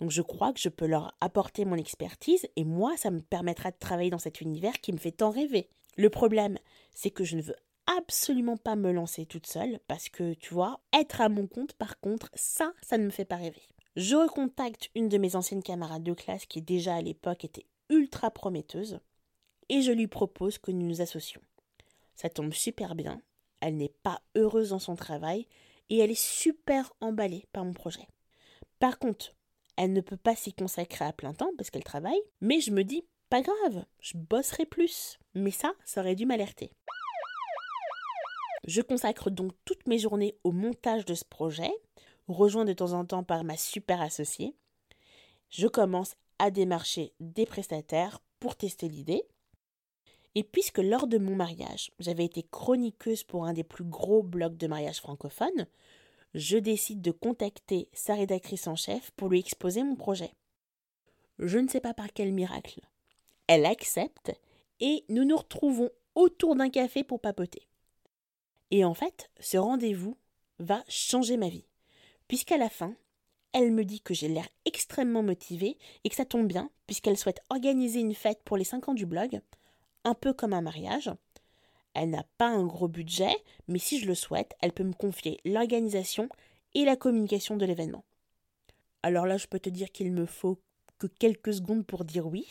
donc 0.00 0.10
je 0.10 0.22
crois 0.22 0.52
que 0.52 0.60
je 0.60 0.68
peux 0.68 0.86
leur 0.86 1.14
apporter 1.20 1.64
mon 1.64 1.76
expertise 1.76 2.46
et 2.56 2.64
moi, 2.64 2.96
ça 2.96 3.10
me 3.10 3.20
permettra 3.20 3.70
de 3.70 3.76
travailler 3.78 4.10
dans 4.10 4.18
cet 4.18 4.40
univers 4.40 4.80
qui 4.80 4.92
me 4.92 4.98
fait 4.98 5.12
tant 5.12 5.30
rêver. 5.30 5.68
Le 5.96 6.10
problème, 6.10 6.58
c'est 6.94 7.10
que 7.10 7.24
je 7.24 7.36
ne 7.36 7.42
veux 7.42 7.56
absolument 7.86 8.56
pas 8.56 8.76
me 8.76 8.92
lancer 8.92 9.26
toute 9.26 9.46
seule 9.46 9.80
parce 9.88 10.08
que, 10.08 10.34
tu 10.34 10.54
vois, 10.54 10.80
être 10.92 11.20
à 11.20 11.28
mon 11.28 11.46
compte, 11.46 11.72
par 11.72 11.98
contre, 12.00 12.30
ça, 12.34 12.72
ça 12.82 12.98
ne 12.98 13.04
me 13.04 13.10
fait 13.10 13.24
pas 13.24 13.36
rêver. 13.36 13.62
Je 13.96 14.14
recontacte 14.14 14.90
une 14.94 15.08
de 15.08 15.18
mes 15.18 15.34
anciennes 15.34 15.62
camarades 15.62 16.04
de 16.04 16.12
classe 16.12 16.46
qui 16.46 16.62
déjà 16.62 16.94
à 16.94 17.02
l'époque 17.02 17.44
était 17.44 17.66
ultra 17.88 18.30
prometteuse 18.30 19.00
et 19.68 19.82
je 19.82 19.90
lui 19.90 20.06
propose 20.06 20.58
que 20.58 20.70
nous 20.70 20.86
nous 20.86 21.00
associons. 21.00 21.40
Ça 22.14 22.28
tombe 22.28 22.52
super 22.52 22.94
bien, 22.94 23.20
elle 23.60 23.76
n'est 23.76 23.94
pas 24.02 24.20
heureuse 24.34 24.70
dans 24.70 24.78
son 24.78 24.96
travail 24.96 25.46
et 25.90 25.98
elle 25.98 26.10
est 26.10 26.20
super 26.20 26.92
emballée 27.00 27.46
par 27.52 27.64
mon 27.64 27.72
projet. 27.72 28.06
Par 28.78 28.98
contre, 28.98 29.34
elle 29.76 29.92
ne 29.92 30.00
peut 30.00 30.16
pas 30.16 30.36
s'y 30.36 30.52
consacrer 30.52 31.04
à 31.04 31.12
plein 31.12 31.34
temps 31.34 31.50
parce 31.56 31.70
qu'elle 31.70 31.84
travaille, 31.84 32.20
mais 32.40 32.60
je 32.60 32.70
me 32.70 32.82
dis, 32.82 33.04
pas 33.30 33.42
grave, 33.42 33.84
je 34.00 34.16
bosserai 34.16 34.66
plus. 34.66 35.18
Mais 35.34 35.50
ça, 35.50 35.72
ça 35.84 36.00
aurait 36.00 36.14
dû 36.14 36.26
m'alerter. 36.26 36.70
Je 38.66 38.82
consacre 38.82 39.30
donc 39.30 39.52
toutes 39.64 39.86
mes 39.86 39.98
journées 39.98 40.36
au 40.44 40.52
montage 40.52 41.04
de 41.04 41.14
ce 41.14 41.24
projet, 41.24 41.70
rejoint 42.26 42.64
de 42.64 42.72
temps 42.72 42.92
en 42.92 43.04
temps 43.04 43.24
par 43.24 43.44
ma 43.44 43.56
super 43.56 44.00
associée. 44.00 44.54
Je 45.50 45.66
commence 45.66 46.16
à 46.38 46.50
démarcher 46.50 47.12
des 47.20 47.46
prestataires 47.46 48.20
pour 48.40 48.56
tester 48.56 48.88
l'idée. 48.88 49.22
Et 50.38 50.44
puisque 50.44 50.78
lors 50.78 51.08
de 51.08 51.18
mon 51.18 51.34
mariage, 51.34 51.90
j'avais 51.98 52.24
été 52.24 52.44
chroniqueuse 52.44 53.24
pour 53.24 53.46
un 53.46 53.52
des 53.52 53.64
plus 53.64 53.82
gros 53.82 54.22
blogs 54.22 54.56
de 54.56 54.68
mariage 54.68 55.00
francophone, 55.00 55.66
je 56.32 56.56
décide 56.56 57.02
de 57.02 57.10
contacter 57.10 57.88
sa 57.92 58.14
rédactrice 58.14 58.68
en 58.68 58.76
chef 58.76 59.10
pour 59.16 59.30
lui 59.30 59.40
exposer 59.40 59.82
mon 59.82 59.96
projet. 59.96 60.30
Je 61.40 61.58
ne 61.58 61.66
sais 61.66 61.80
pas 61.80 61.92
par 61.92 62.12
quel 62.12 62.32
miracle. 62.32 62.82
Elle 63.48 63.66
accepte 63.66 64.30
et 64.78 65.04
nous 65.08 65.24
nous 65.24 65.36
retrouvons 65.36 65.90
autour 66.14 66.54
d'un 66.54 66.70
café 66.70 67.02
pour 67.02 67.20
papoter. 67.20 67.66
Et 68.70 68.84
en 68.84 68.94
fait, 68.94 69.32
ce 69.40 69.56
rendez-vous 69.56 70.16
va 70.60 70.84
changer 70.86 71.36
ma 71.36 71.48
vie, 71.48 71.66
puisqu'à 72.28 72.58
la 72.58 72.68
fin, 72.68 72.94
elle 73.52 73.72
me 73.72 73.84
dit 73.84 74.02
que 74.02 74.14
j'ai 74.14 74.28
l'air 74.28 74.48
extrêmement 74.66 75.24
motivée 75.24 75.78
et 76.04 76.08
que 76.08 76.14
ça 76.14 76.24
tombe 76.24 76.46
bien, 76.46 76.70
puisqu'elle 76.86 77.18
souhaite 77.18 77.40
organiser 77.50 77.98
une 77.98 78.14
fête 78.14 78.44
pour 78.44 78.56
les 78.56 78.62
5 78.62 78.90
ans 78.90 78.94
du 78.94 79.04
blog, 79.04 79.40
un 80.08 80.14
peu 80.14 80.32
comme 80.32 80.52
un 80.52 80.60
mariage. 80.60 81.10
Elle 81.94 82.10
n'a 82.10 82.24
pas 82.38 82.48
un 82.48 82.64
gros 82.64 82.88
budget, 82.88 83.36
mais 83.66 83.78
si 83.78 84.00
je 84.00 84.06
le 84.06 84.14
souhaite, 84.14 84.54
elle 84.60 84.72
peut 84.72 84.84
me 84.84 84.92
confier 84.92 85.40
l'organisation 85.44 86.28
et 86.74 86.84
la 86.84 86.96
communication 86.96 87.56
de 87.56 87.66
l'événement. 87.66 88.04
Alors 89.02 89.26
là, 89.26 89.36
je 89.36 89.46
peux 89.46 89.60
te 89.60 89.68
dire 89.68 89.90
qu'il 89.90 90.12
me 90.12 90.26
faut 90.26 90.58
que 90.98 91.06
quelques 91.06 91.54
secondes 91.54 91.86
pour 91.86 92.04
dire 92.04 92.26
oui. 92.26 92.46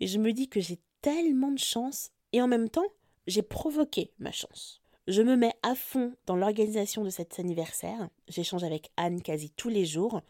et 0.00 0.06
je 0.06 0.18
me 0.18 0.32
dis 0.32 0.48
que 0.48 0.60
j'ai 0.60 0.78
tellement 1.02 1.50
de 1.50 1.58
chance 1.58 2.10
et 2.32 2.40
en 2.40 2.48
même 2.48 2.68
temps, 2.68 2.86
j'ai 3.26 3.42
provoqué 3.42 4.12
ma 4.18 4.32
chance. 4.32 4.80
Je 5.08 5.22
me 5.22 5.36
mets 5.36 5.54
à 5.62 5.74
fond 5.74 6.12
dans 6.26 6.36
l'organisation 6.36 7.04
de 7.04 7.10
cet 7.10 7.38
anniversaire. 7.38 8.08
J'échange 8.28 8.64
avec 8.64 8.90
Anne 8.96 9.22
quasi 9.22 9.50
tous 9.50 9.68
les 9.68 9.84
jours. 9.84 10.20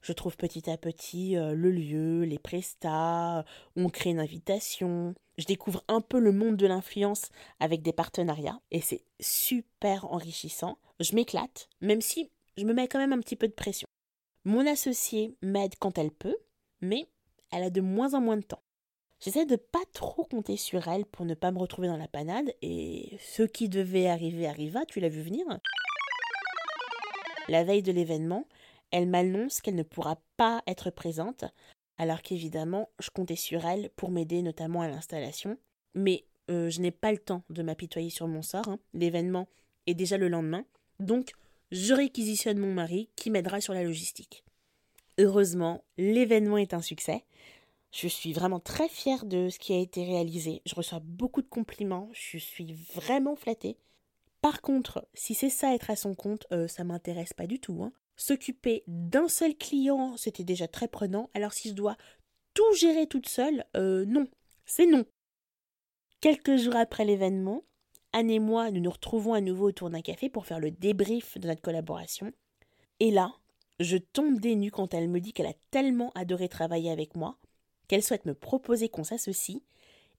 Je 0.00 0.12
trouve 0.12 0.36
petit 0.36 0.68
à 0.68 0.76
petit 0.76 1.36
euh, 1.36 1.54
le 1.54 1.70
lieu, 1.70 2.24
les 2.24 2.38
prestats, 2.38 3.44
on 3.76 3.88
crée 3.88 4.10
une 4.10 4.20
invitation. 4.20 5.14
Je 5.42 5.46
découvre 5.48 5.82
un 5.88 6.00
peu 6.00 6.20
le 6.20 6.30
monde 6.30 6.56
de 6.56 6.68
l'influence 6.68 7.30
avec 7.58 7.82
des 7.82 7.92
partenariats 7.92 8.60
et 8.70 8.80
c'est 8.80 9.02
super 9.18 10.04
enrichissant. 10.04 10.78
Je 11.00 11.16
m'éclate, 11.16 11.68
même 11.80 12.00
si 12.00 12.30
je 12.56 12.64
me 12.64 12.72
mets 12.72 12.86
quand 12.86 13.00
même 13.00 13.12
un 13.12 13.18
petit 13.18 13.34
peu 13.34 13.48
de 13.48 13.52
pression. 13.52 13.88
Mon 14.44 14.64
associée 14.68 15.36
m'aide 15.42 15.74
quand 15.80 15.98
elle 15.98 16.12
peut, 16.12 16.36
mais 16.80 17.08
elle 17.50 17.64
a 17.64 17.70
de 17.70 17.80
moins 17.80 18.14
en 18.14 18.20
moins 18.20 18.36
de 18.36 18.44
temps. 18.44 18.62
J'essaie 19.18 19.44
de 19.44 19.56
pas 19.56 19.82
trop 19.92 20.22
compter 20.22 20.56
sur 20.56 20.86
elle 20.86 21.06
pour 21.06 21.26
ne 21.26 21.34
pas 21.34 21.50
me 21.50 21.58
retrouver 21.58 21.88
dans 21.88 21.96
la 21.96 22.06
panade 22.06 22.54
et 22.62 23.18
ce 23.18 23.42
qui 23.42 23.68
devait 23.68 24.06
arriver 24.06 24.46
arriva, 24.46 24.86
tu 24.86 25.00
l'as 25.00 25.08
vu 25.08 25.22
venir. 25.22 25.44
La 27.48 27.64
veille 27.64 27.82
de 27.82 27.90
l'événement, 27.90 28.46
elle 28.92 29.08
m'annonce 29.08 29.60
qu'elle 29.60 29.74
ne 29.74 29.82
pourra 29.82 30.20
pas 30.36 30.62
être 30.68 30.90
présente, 30.90 31.46
alors 31.98 32.22
qu'évidemment, 32.22 32.88
je 32.98 33.10
comptais 33.10 33.36
sur 33.36 33.64
elle 33.64 33.90
pour 33.90 34.10
m'aider 34.10 34.42
notamment 34.42 34.82
à 34.82 34.88
l'installation. 34.88 35.58
Mais 35.94 36.24
euh, 36.50 36.70
je 36.70 36.80
n'ai 36.80 36.90
pas 36.90 37.12
le 37.12 37.18
temps 37.18 37.44
de 37.50 37.62
m'apitoyer 37.62 38.10
sur 38.10 38.26
mon 38.28 38.42
sort. 38.42 38.68
hein. 38.68 38.78
L'événement 38.94 39.48
est 39.86 39.94
déjà 39.94 40.16
le 40.16 40.28
lendemain, 40.28 40.64
donc 41.00 41.32
je 41.70 41.94
réquisitionne 41.94 42.58
mon 42.58 42.72
mari 42.72 43.10
qui 43.16 43.30
m'aidera 43.30 43.60
sur 43.60 43.74
la 43.74 43.82
logistique. 43.82 44.44
Heureusement, 45.18 45.84
l'événement 45.98 46.58
est 46.58 46.74
un 46.74 46.82
succès. 46.82 47.24
Je 47.92 48.08
suis 48.08 48.32
vraiment 48.32 48.60
très 48.60 48.88
fière 48.88 49.26
de 49.26 49.50
ce 49.50 49.58
qui 49.58 49.74
a 49.74 49.78
été 49.78 50.04
réalisé. 50.04 50.62
Je 50.64 50.74
reçois 50.74 51.00
beaucoup 51.02 51.42
de 51.42 51.48
compliments. 51.48 52.08
Je 52.12 52.38
suis 52.38 52.72
vraiment 52.94 53.36
flattée. 53.36 53.76
Par 54.40 54.62
contre, 54.62 55.06
si 55.14 55.34
c'est 55.34 55.50
ça 55.50 55.74
être 55.74 55.90
à 55.90 55.96
son 55.96 56.14
compte, 56.14 56.46
euh, 56.52 56.66
ça 56.68 56.84
m'intéresse 56.84 57.32
pas 57.34 57.46
du 57.46 57.60
tout. 57.60 57.82
hein. 57.82 57.92
S'occuper 58.24 58.84
d'un 58.86 59.26
seul 59.26 59.56
client, 59.56 60.16
c'était 60.16 60.44
déjà 60.44 60.68
très 60.68 60.86
prenant. 60.86 61.28
Alors 61.34 61.52
si 61.52 61.70
je 61.70 61.74
dois 61.74 61.96
tout 62.54 62.72
gérer 62.74 63.08
toute 63.08 63.28
seule, 63.28 63.64
euh, 63.76 64.04
non, 64.04 64.28
c'est 64.64 64.86
non. 64.86 65.04
Quelques 66.20 66.56
jours 66.56 66.76
après 66.76 67.04
l'événement, 67.04 67.64
Anne 68.12 68.30
et 68.30 68.38
moi, 68.38 68.70
nous 68.70 68.80
nous 68.80 68.92
retrouvons 68.92 69.34
à 69.34 69.40
nouveau 69.40 69.66
autour 69.66 69.90
d'un 69.90 70.02
café 70.02 70.28
pour 70.28 70.46
faire 70.46 70.60
le 70.60 70.70
débrief 70.70 71.36
de 71.36 71.48
notre 71.48 71.62
collaboration. 71.62 72.32
Et 73.00 73.10
là, 73.10 73.34
je 73.80 73.96
tombe 73.96 74.38
des 74.38 74.54
nues 74.54 74.70
quand 74.70 74.94
elle 74.94 75.08
me 75.08 75.18
dit 75.18 75.32
qu'elle 75.32 75.46
a 75.46 75.58
tellement 75.72 76.12
adoré 76.14 76.48
travailler 76.48 76.92
avec 76.92 77.16
moi, 77.16 77.40
qu'elle 77.88 78.04
souhaite 78.04 78.24
me 78.24 78.34
proposer 78.34 78.88
qu'on 78.88 79.02
s'associe 79.02 79.62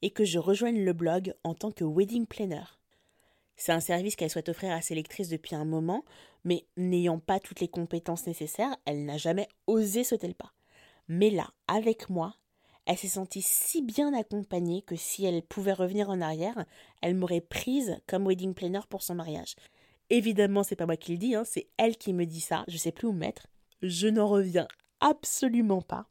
et 0.02 0.10
que 0.10 0.26
je 0.26 0.40
rejoigne 0.40 0.84
le 0.84 0.92
blog 0.92 1.36
en 1.46 1.54
tant 1.54 1.72
que 1.72 1.86
wedding 1.86 2.26
planner. 2.26 2.66
C'est 3.56 3.72
un 3.72 3.80
service 3.80 4.18
qu'elle 4.18 4.30
souhaite 4.30 4.50
offrir 4.50 4.74
à 4.74 4.82
ses 4.82 4.96
lectrices 4.96 5.30
depuis 5.30 5.56
un 5.56 5.64
moment, 5.64 6.04
mais 6.44 6.66
n'ayant 6.78 7.20
pas 7.20 7.40
toutes 7.40 7.60
les 7.60 7.68
compétences 7.68 8.28
nécessaires, 8.28 8.76
elle 8.86 9.06
n'a 9.06 9.18
jamais 9.18 9.48
osé 9.68 10.04
sauter 10.04 10.28
le 10.28 10.34
pas. 10.34 10.54
Mais 11.08 11.30
là, 11.30 11.50
avec 11.68 12.10
moi, 12.10 12.36
elle 12.86 12.98
s'est 12.98 13.08
sentie 13.08 13.42
si 13.42 13.82
bien 13.82 14.14
accompagnée 14.14 14.82
que 14.82 14.96
si 14.96 15.26
elle 15.26 15.42
pouvait 15.42 15.74
revenir 15.74 16.10
en 16.10 16.22
arrière, 16.22 16.66
elle 17.02 17.16
m'aurait 17.16 17.42
prise 17.42 17.98
comme 18.08 18.28
wedding 18.28 18.54
planner 18.54 18.82
pour 18.90 19.04
son 19.04 19.16
mariage. 19.16 19.56
Évidemment, 20.10 20.64
c'est 20.64 20.76
pas 20.76 20.86
moi 20.86 20.98
qui 20.98 21.14
le 21.14 21.18
dis, 21.18 21.36
hein, 21.36 21.44
c'est 21.46 21.70
elle 21.78 21.98
qui 21.98 22.14
me 22.14 22.26
dit 22.26 22.42
ça, 22.42 22.66
je 22.68 22.78
sais 22.78 22.92
plus 22.92 23.08
où 23.08 23.14
mettre. 23.14 23.48
Je 23.82 24.08
n'en 24.08 24.28
reviens 24.28 24.68
absolument 25.00 25.82
pas. 25.82 26.08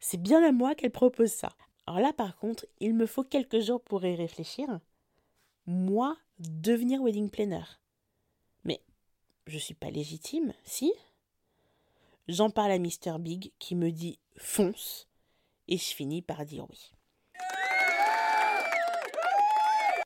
C'est 0.00 0.20
bien 0.20 0.42
à 0.46 0.52
moi 0.52 0.74
qu'elle 0.74 0.90
propose 0.90 1.30
ça. 1.30 1.50
Alors 1.86 2.00
là, 2.00 2.12
par 2.12 2.36
contre, 2.36 2.66
il 2.80 2.94
me 2.94 3.06
faut 3.06 3.22
quelques 3.22 3.60
jours 3.60 3.82
pour 3.82 4.04
y 4.04 4.14
réfléchir. 4.14 4.80
Moi, 5.66 6.16
devenir 6.38 7.02
wedding 7.02 7.30
planner. 7.30 7.64
Je 9.46 9.58
suis 9.58 9.74
pas 9.74 9.90
légitime, 9.90 10.52
si 10.64 10.92
J'en 12.28 12.50
parle 12.50 12.72
à 12.72 12.78
Mr. 12.78 13.18
Big 13.20 13.52
qui 13.58 13.76
me 13.76 13.92
dit 13.92 14.18
fonce 14.36 15.08
et 15.68 15.78
je 15.78 15.94
finis 15.94 16.22
par 16.22 16.44
dire 16.44 16.66
oui. 16.68 16.92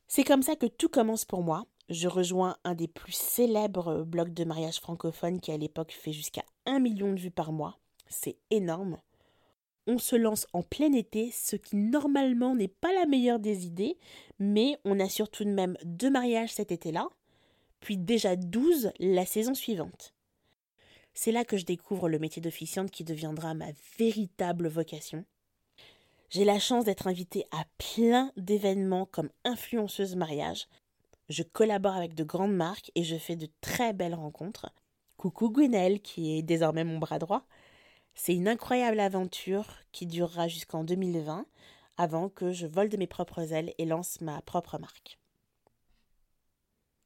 C'est 0.08 0.24
comme 0.24 0.42
ça 0.42 0.56
que 0.56 0.66
tout 0.66 0.88
commence 0.88 1.24
pour 1.24 1.42
moi. 1.42 1.66
Je 1.88 2.08
rejoins 2.08 2.56
un 2.64 2.74
des 2.74 2.88
plus 2.88 3.12
célèbres 3.12 4.04
blogs 4.04 4.34
de 4.34 4.44
mariage 4.44 4.80
francophone 4.80 5.40
qui 5.40 5.52
à 5.52 5.56
l'époque 5.56 5.92
fait 5.92 6.12
jusqu'à 6.12 6.44
un 6.66 6.78
million 6.78 7.12
de 7.12 7.20
vues 7.20 7.30
par 7.30 7.52
mois. 7.52 7.78
C'est 8.08 8.36
énorme 8.50 8.98
on 9.86 9.98
se 9.98 10.16
lance 10.16 10.46
en 10.52 10.62
plein 10.62 10.92
été, 10.92 11.30
ce 11.32 11.56
qui 11.56 11.76
normalement 11.76 12.54
n'est 12.54 12.68
pas 12.68 12.92
la 12.92 13.06
meilleure 13.06 13.40
des 13.40 13.66
idées, 13.66 13.98
mais 14.38 14.78
on 14.84 15.00
assure 15.00 15.28
tout 15.28 15.44
de 15.44 15.50
même 15.50 15.76
deux 15.84 16.10
mariages 16.10 16.52
cet 16.52 16.70
été-là, 16.70 17.08
puis 17.80 17.96
déjà 17.96 18.36
douze 18.36 18.92
la 18.98 19.26
saison 19.26 19.54
suivante. 19.54 20.14
C'est 21.14 21.32
là 21.32 21.44
que 21.44 21.56
je 21.56 21.64
découvre 21.64 22.08
le 22.08 22.18
métier 22.18 22.40
d'officiante 22.40 22.90
qui 22.90 23.04
deviendra 23.04 23.54
ma 23.54 23.72
véritable 23.98 24.68
vocation. 24.68 25.24
J'ai 26.30 26.44
la 26.44 26.60
chance 26.60 26.84
d'être 26.84 27.08
invitée 27.08 27.44
à 27.50 27.64
plein 27.78 28.32
d'événements 28.36 29.06
comme 29.06 29.30
influenceuse 29.44 30.14
mariage. 30.14 30.68
Je 31.28 31.42
collabore 31.42 31.96
avec 31.96 32.14
de 32.14 32.24
grandes 32.24 32.54
marques 32.54 32.92
et 32.94 33.02
je 33.02 33.16
fais 33.16 33.36
de 33.36 33.48
très 33.60 33.92
belles 33.92 34.14
rencontres. 34.14 34.72
Coucou 35.16 35.50
Gwenelle, 35.50 36.00
qui 36.00 36.36
est 36.36 36.42
désormais 36.42 36.84
mon 36.84 36.98
bras 36.98 37.18
droit. 37.18 37.46
C'est 38.14 38.34
une 38.34 38.48
incroyable 38.48 39.00
aventure 39.00 39.66
qui 39.92 40.06
durera 40.06 40.48
jusqu'en 40.48 40.84
2020 40.84 41.46
avant 41.96 42.28
que 42.28 42.52
je 42.52 42.66
vole 42.66 42.88
de 42.88 42.96
mes 42.96 43.06
propres 43.06 43.52
ailes 43.52 43.74
et 43.78 43.84
lance 43.84 44.20
ma 44.20 44.40
propre 44.42 44.78
marque. 44.78 45.19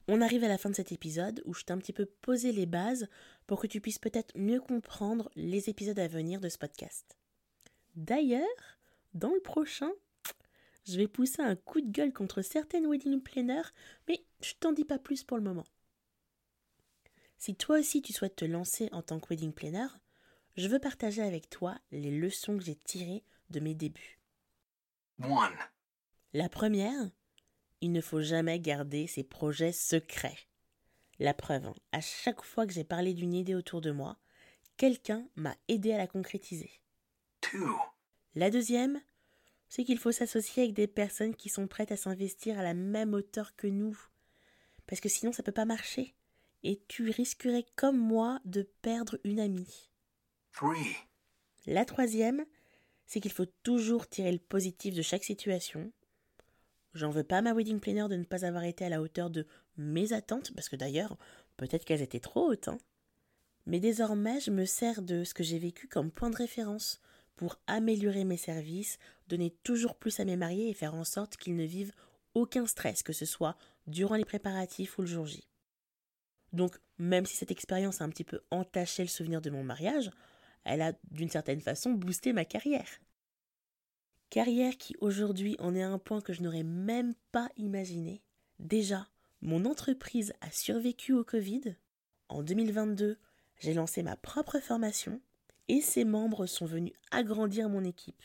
On 0.07 0.21
arrive 0.21 0.45
à 0.45 0.49
la 0.49 0.59
fin 0.59 0.69
de 0.69 0.75
cet 0.75 0.93
épisode 0.93 1.43
où 1.47 1.55
je 1.55 1.65
t'ai 1.65 1.73
un 1.73 1.79
petit 1.79 1.93
peu 1.93 2.05
posé 2.05 2.53
les 2.53 2.67
bases 2.67 3.09
pour 3.47 3.61
que 3.61 3.67
tu 3.67 3.81
puisses 3.81 3.99
peut-être 3.99 4.37
mieux 4.37 4.61
comprendre 4.61 5.31
les 5.35 5.71
épisodes 5.71 5.99
à 5.99 6.09
venir 6.09 6.41
de 6.41 6.49
ce 6.49 6.59
podcast. 6.59 7.17
D'ailleurs, 7.97 8.45
dans 9.15 9.33
le 9.33 9.41
prochain, 9.41 9.91
je 10.87 10.97
vais 10.97 11.09
pousser 11.09 11.41
un 11.41 11.57
coup 11.57 11.81
de 11.81 11.91
gueule 11.91 12.13
contre 12.13 12.43
certaines 12.43 12.87
wedding 12.87 13.23
planners, 13.23 13.71
mais 14.09 14.25
je 14.43 14.53
t'en 14.61 14.73
dis 14.73 14.85
pas 14.85 14.99
plus 14.99 15.25
pour 15.25 15.39
le 15.39 15.43
moment. 15.43 15.67
Si 17.39 17.55
toi 17.55 17.79
aussi 17.79 18.03
tu 18.03 18.13
souhaites 18.13 18.37
te 18.37 18.45
lancer 18.45 18.89
en 18.93 19.03
tant 19.03 19.21
que 19.21 19.29
wedding 19.29 19.53
planner, 19.53 19.89
je 20.57 20.69
veux 20.69 20.79
partager 20.79 21.23
avec 21.23 21.49
toi 21.49 21.79
les 21.91 22.11
leçons 22.11 22.57
que 22.59 22.65
j'ai 22.65 22.77
tirées 22.77 23.25
de 23.51 23.61
mes 23.61 23.75
débuts. 23.75 24.21
La 26.33 26.49
première, 26.49 27.11
il 27.85 27.93
ne 27.93 28.01
faut 28.01 28.23
jamais 28.23 28.59
garder 28.61 29.07
ses 29.07 29.23
projets 29.23 29.73
secrets. 29.73 30.39
La 31.19 31.35
preuve, 31.35 31.67
hein, 31.67 31.75
à 31.93 32.01
chaque 32.01 32.43
fois 32.43 32.67
que 32.67 32.73
j'ai 32.73 32.83
parlé 32.83 33.13
d'une 33.13 33.35
idée 33.35 33.55
autour 33.55 33.83
de 33.83 33.91
moi, 33.91 34.17
quelqu'un 34.79 35.29
m'a 35.37 35.55
aidé 35.69 35.93
à 35.93 35.99
la 35.99 36.07
concrétiser. 36.07 36.71
La 38.35 38.51
deuxième, 38.51 39.03
c'est 39.69 39.85
qu'il 39.85 39.99
faut 39.99 40.13
s'associer 40.13 40.63
avec 40.63 40.75
des 40.75 40.87
personnes 40.87 41.37
qui 41.37 41.51
sont 41.51 41.67
prêtes 41.67 41.93
à 41.93 41.99
s'investir 41.99 42.59
à 42.59 42.63
la 42.63 42.73
même 42.73 43.13
hauteur 43.13 43.55
que 43.55 43.67
nous. 43.67 43.99
Parce 44.87 45.03
que 45.03 45.11
sinon 45.11 45.33
ça 45.33 45.43
ne 45.43 45.47
peut 45.47 45.53
pas 45.53 45.67
marcher. 45.67 46.15
Et 46.63 46.81
tu 46.89 47.11
risquerais 47.11 47.67
comme 47.77 47.99
moi 47.99 48.41
de 48.47 48.63
perdre 48.81 49.19
une 49.25 49.41
amie. 49.41 49.91
La 51.67 51.85
troisième, 51.85 52.47
c'est 53.05 53.21
qu'il 53.21 53.31
faut 53.31 53.45
toujours 53.63 54.09
tirer 54.09 54.33
le 54.33 54.39
positif 54.39 54.95
de 54.95 55.03
chaque 55.03 55.25
situation. 55.25 55.93
J'en 56.95 57.11
veux 57.11 57.25
pas 57.25 57.39
à 57.39 57.43
ma 57.43 57.53
wedding 57.53 57.81
planner 57.81 58.09
de 58.09 58.17
ne 58.17 58.25
pas 58.25 58.45
avoir 58.45 58.65
été 58.65 58.85
à 58.85 58.89
la 58.89 59.03
hauteur 59.03 59.29
de 59.29 59.47
mes 59.77 60.13
attentes, 60.13 60.53
parce 60.55 60.69
que 60.69 60.77
d'ailleurs, 60.77 61.17
peut-être 61.57 61.85
qu'elles 61.85 62.03
étaient 62.03 62.21
trop 62.21 62.51
hautes. 62.51 62.69
Hein. 62.69 62.79
Mais 63.67 63.81
désormais, 63.81 64.41
je 64.41 64.51
me 64.51 64.65
sers 64.65 65.03
de 65.03 65.25
ce 65.25 65.35
que 65.35 65.43
j'ai 65.43 65.59
vécu 65.59 65.89
comme 65.89 66.11
point 66.11 66.31
de 66.31 66.37
référence 66.37 67.01
pour 67.35 67.59
améliorer 67.67 68.25
mes 68.25 68.37
services, 68.37 68.99
donner 69.27 69.51
toujours 69.65 69.97
plus 69.97 70.21
à 70.21 70.25
mes 70.25 70.37
mariés 70.37 70.71
et 70.71 70.75
faire 70.75 70.95
en 70.95 71.05
sorte 71.05 71.37
qu'ils 71.37 71.57
ne 71.57 71.65
vivent 71.65 71.93
aucun 72.35 72.67
stress, 72.67 73.03
que 73.03 73.13
ce 73.13 73.27
soit 73.27 73.57
durant 73.87 74.15
les 74.15 74.25
préparatifs 74.25 74.99
ou 74.99 75.03
le 75.03 75.09
jour 75.09 75.27
J. 75.27 75.49
Donc, 76.53 76.79
même 76.99 77.27
si 77.27 77.37
cette 77.37 77.51
expérience 77.51 78.01
a 78.01 78.05
un 78.05 78.11
petit 78.11 78.23
peu 78.23 78.41
entaché 78.53 79.03
le 79.03 79.09
souvenir 79.09 79.41
de 79.41 79.51
mon 79.51 79.65
mariage, 79.65 80.11
elle 80.65 80.83
a 80.83 80.93
d'une 81.11 81.29
certaine 81.29 81.61
façon 81.61 81.91
boosté 81.91 82.33
ma 82.33 82.45
carrière. 82.45 82.89
Carrière 84.35 84.77
qui 84.77 84.97
aujourd'hui 85.01 85.55
en 85.61 85.77
est 85.77 85.83
à 85.85 85.89
un 85.89 86.01
point 86.01 86.21
que 86.21 86.33
je 86.33 86.43
n'aurais 86.43 86.65
même 86.65 87.15
pas 87.31 87.49
imaginé. 87.57 88.21
Déjà, 88.59 89.07
mon 89.43 89.65
entreprise 89.65 90.33
a 90.41 90.51
survécu 90.51 91.13
au 91.13 91.23
Covid. 91.23 91.77
En 92.29 92.43
2022, 92.43 93.17
j'ai 93.61 93.75
lancé 93.75 94.03
ma 94.03 94.17
propre 94.17 94.59
formation 94.59 95.21
et 95.69 95.81
ses 95.81 96.05
membres 96.05 96.47
sont 96.47 96.67
venus 96.67 96.95
agrandir 97.13 97.69
mon 97.69 97.85
équipe. 97.85 98.25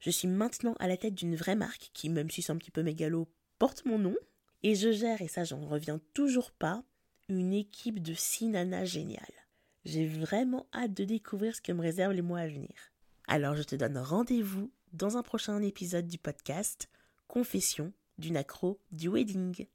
Je 0.00 0.10
suis 0.10 0.28
maintenant 0.28 0.74
à 0.80 0.86
la 0.86 0.98
tête 0.98 1.14
d'une 1.14 1.34
vraie 1.34 1.56
marque 1.56 1.92
qui, 1.94 2.10
même 2.10 2.28
si 2.28 2.42
c'est 2.42 2.52
un 2.52 2.58
petit 2.58 2.70
peu 2.70 2.82
mégalo, 2.82 3.26
porte 3.58 3.86
mon 3.86 3.98
nom. 3.98 4.16
Et 4.62 4.74
je 4.74 4.92
gère, 4.92 5.22
et 5.22 5.28
ça 5.28 5.44
j'en 5.44 5.66
reviens 5.66 5.98
toujours 6.12 6.50
pas, 6.50 6.84
une 7.30 7.54
équipe 7.54 8.02
de 8.02 8.12
six 8.12 8.48
nanas 8.48 8.84
géniales. 8.84 9.46
J'ai 9.86 10.06
vraiment 10.06 10.66
hâte 10.74 10.92
de 10.92 11.04
découvrir 11.04 11.56
ce 11.56 11.62
que 11.62 11.72
me 11.72 11.80
réservent 11.80 12.12
les 12.12 12.20
mois 12.20 12.40
à 12.40 12.48
venir. 12.48 12.92
Alors 13.28 13.56
je 13.56 13.62
te 13.62 13.76
donne 13.76 13.96
rendez-vous 13.96 14.70
dans 14.92 15.16
un 15.16 15.22
prochain 15.22 15.60
épisode 15.62 16.06
du 16.06 16.18
podcast 16.18 16.88
Confession 17.26 17.92
d'une 18.18 18.36
accro 18.36 18.78
du 18.90 19.08
wedding. 19.08 19.66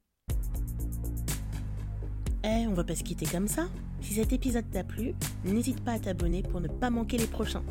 Eh, 2.44 2.66
on 2.66 2.74
va 2.74 2.84
pas 2.84 2.94
se 2.94 3.02
quitter 3.02 3.26
comme 3.26 3.48
ça. 3.48 3.68
Si 4.00 4.14
cet 4.14 4.32
épisode 4.32 4.70
t'a 4.70 4.84
plu, 4.84 5.14
n'hésite 5.44 5.82
pas 5.82 5.92
à 5.92 5.98
t'abonner 5.98 6.42
pour 6.42 6.60
ne 6.60 6.68
pas 6.68 6.90
manquer 6.90 7.16
les 7.16 7.26
prochains. 7.26 7.64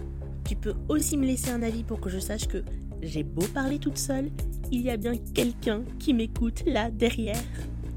Tu 0.45 0.55
peux 0.55 0.73
aussi 0.89 1.17
me 1.17 1.25
laisser 1.25 1.51
un 1.51 1.61
avis 1.61 1.83
pour 1.83 2.01
que 2.01 2.09
je 2.09 2.19
sache 2.19 2.47
que 2.47 2.63
j'ai 3.01 3.23
beau 3.23 3.45
parler 3.53 3.79
toute 3.79 3.97
seule, 3.97 4.31
il 4.71 4.81
y 4.81 4.89
a 4.89 4.97
bien 4.97 5.15
quelqu'un 5.17 5.83
qui 5.99 6.13
m'écoute 6.13 6.63
là 6.65 6.89
derrière. 6.89 7.43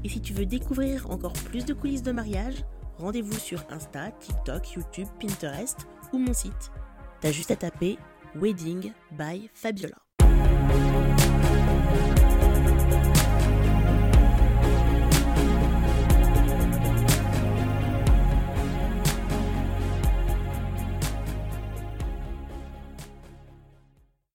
Et 0.03 0.09
si 0.09 0.21
tu 0.21 0.33
veux 0.33 0.45
découvrir 0.45 1.09
encore 1.09 1.33
plus 1.33 1.65
de 1.65 1.73
coulisses 1.73 2.03
de 2.03 2.11
mariage, 2.11 2.63
rendez-vous 2.97 3.37
sur 3.37 3.63
Insta, 3.69 4.11
TikTok, 4.11 4.73
YouTube, 4.73 5.07
Pinterest 5.19 5.87
ou 6.13 6.19
mon 6.19 6.33
site. 6.33 6.71
T'as 7.21 7.31
juste 7.31 7.51
à 7.51 7.55
taper 7.55 7.97
Wedding 8.35 8.93
by 9.11 9.49
Fabiola. 9.53 10.06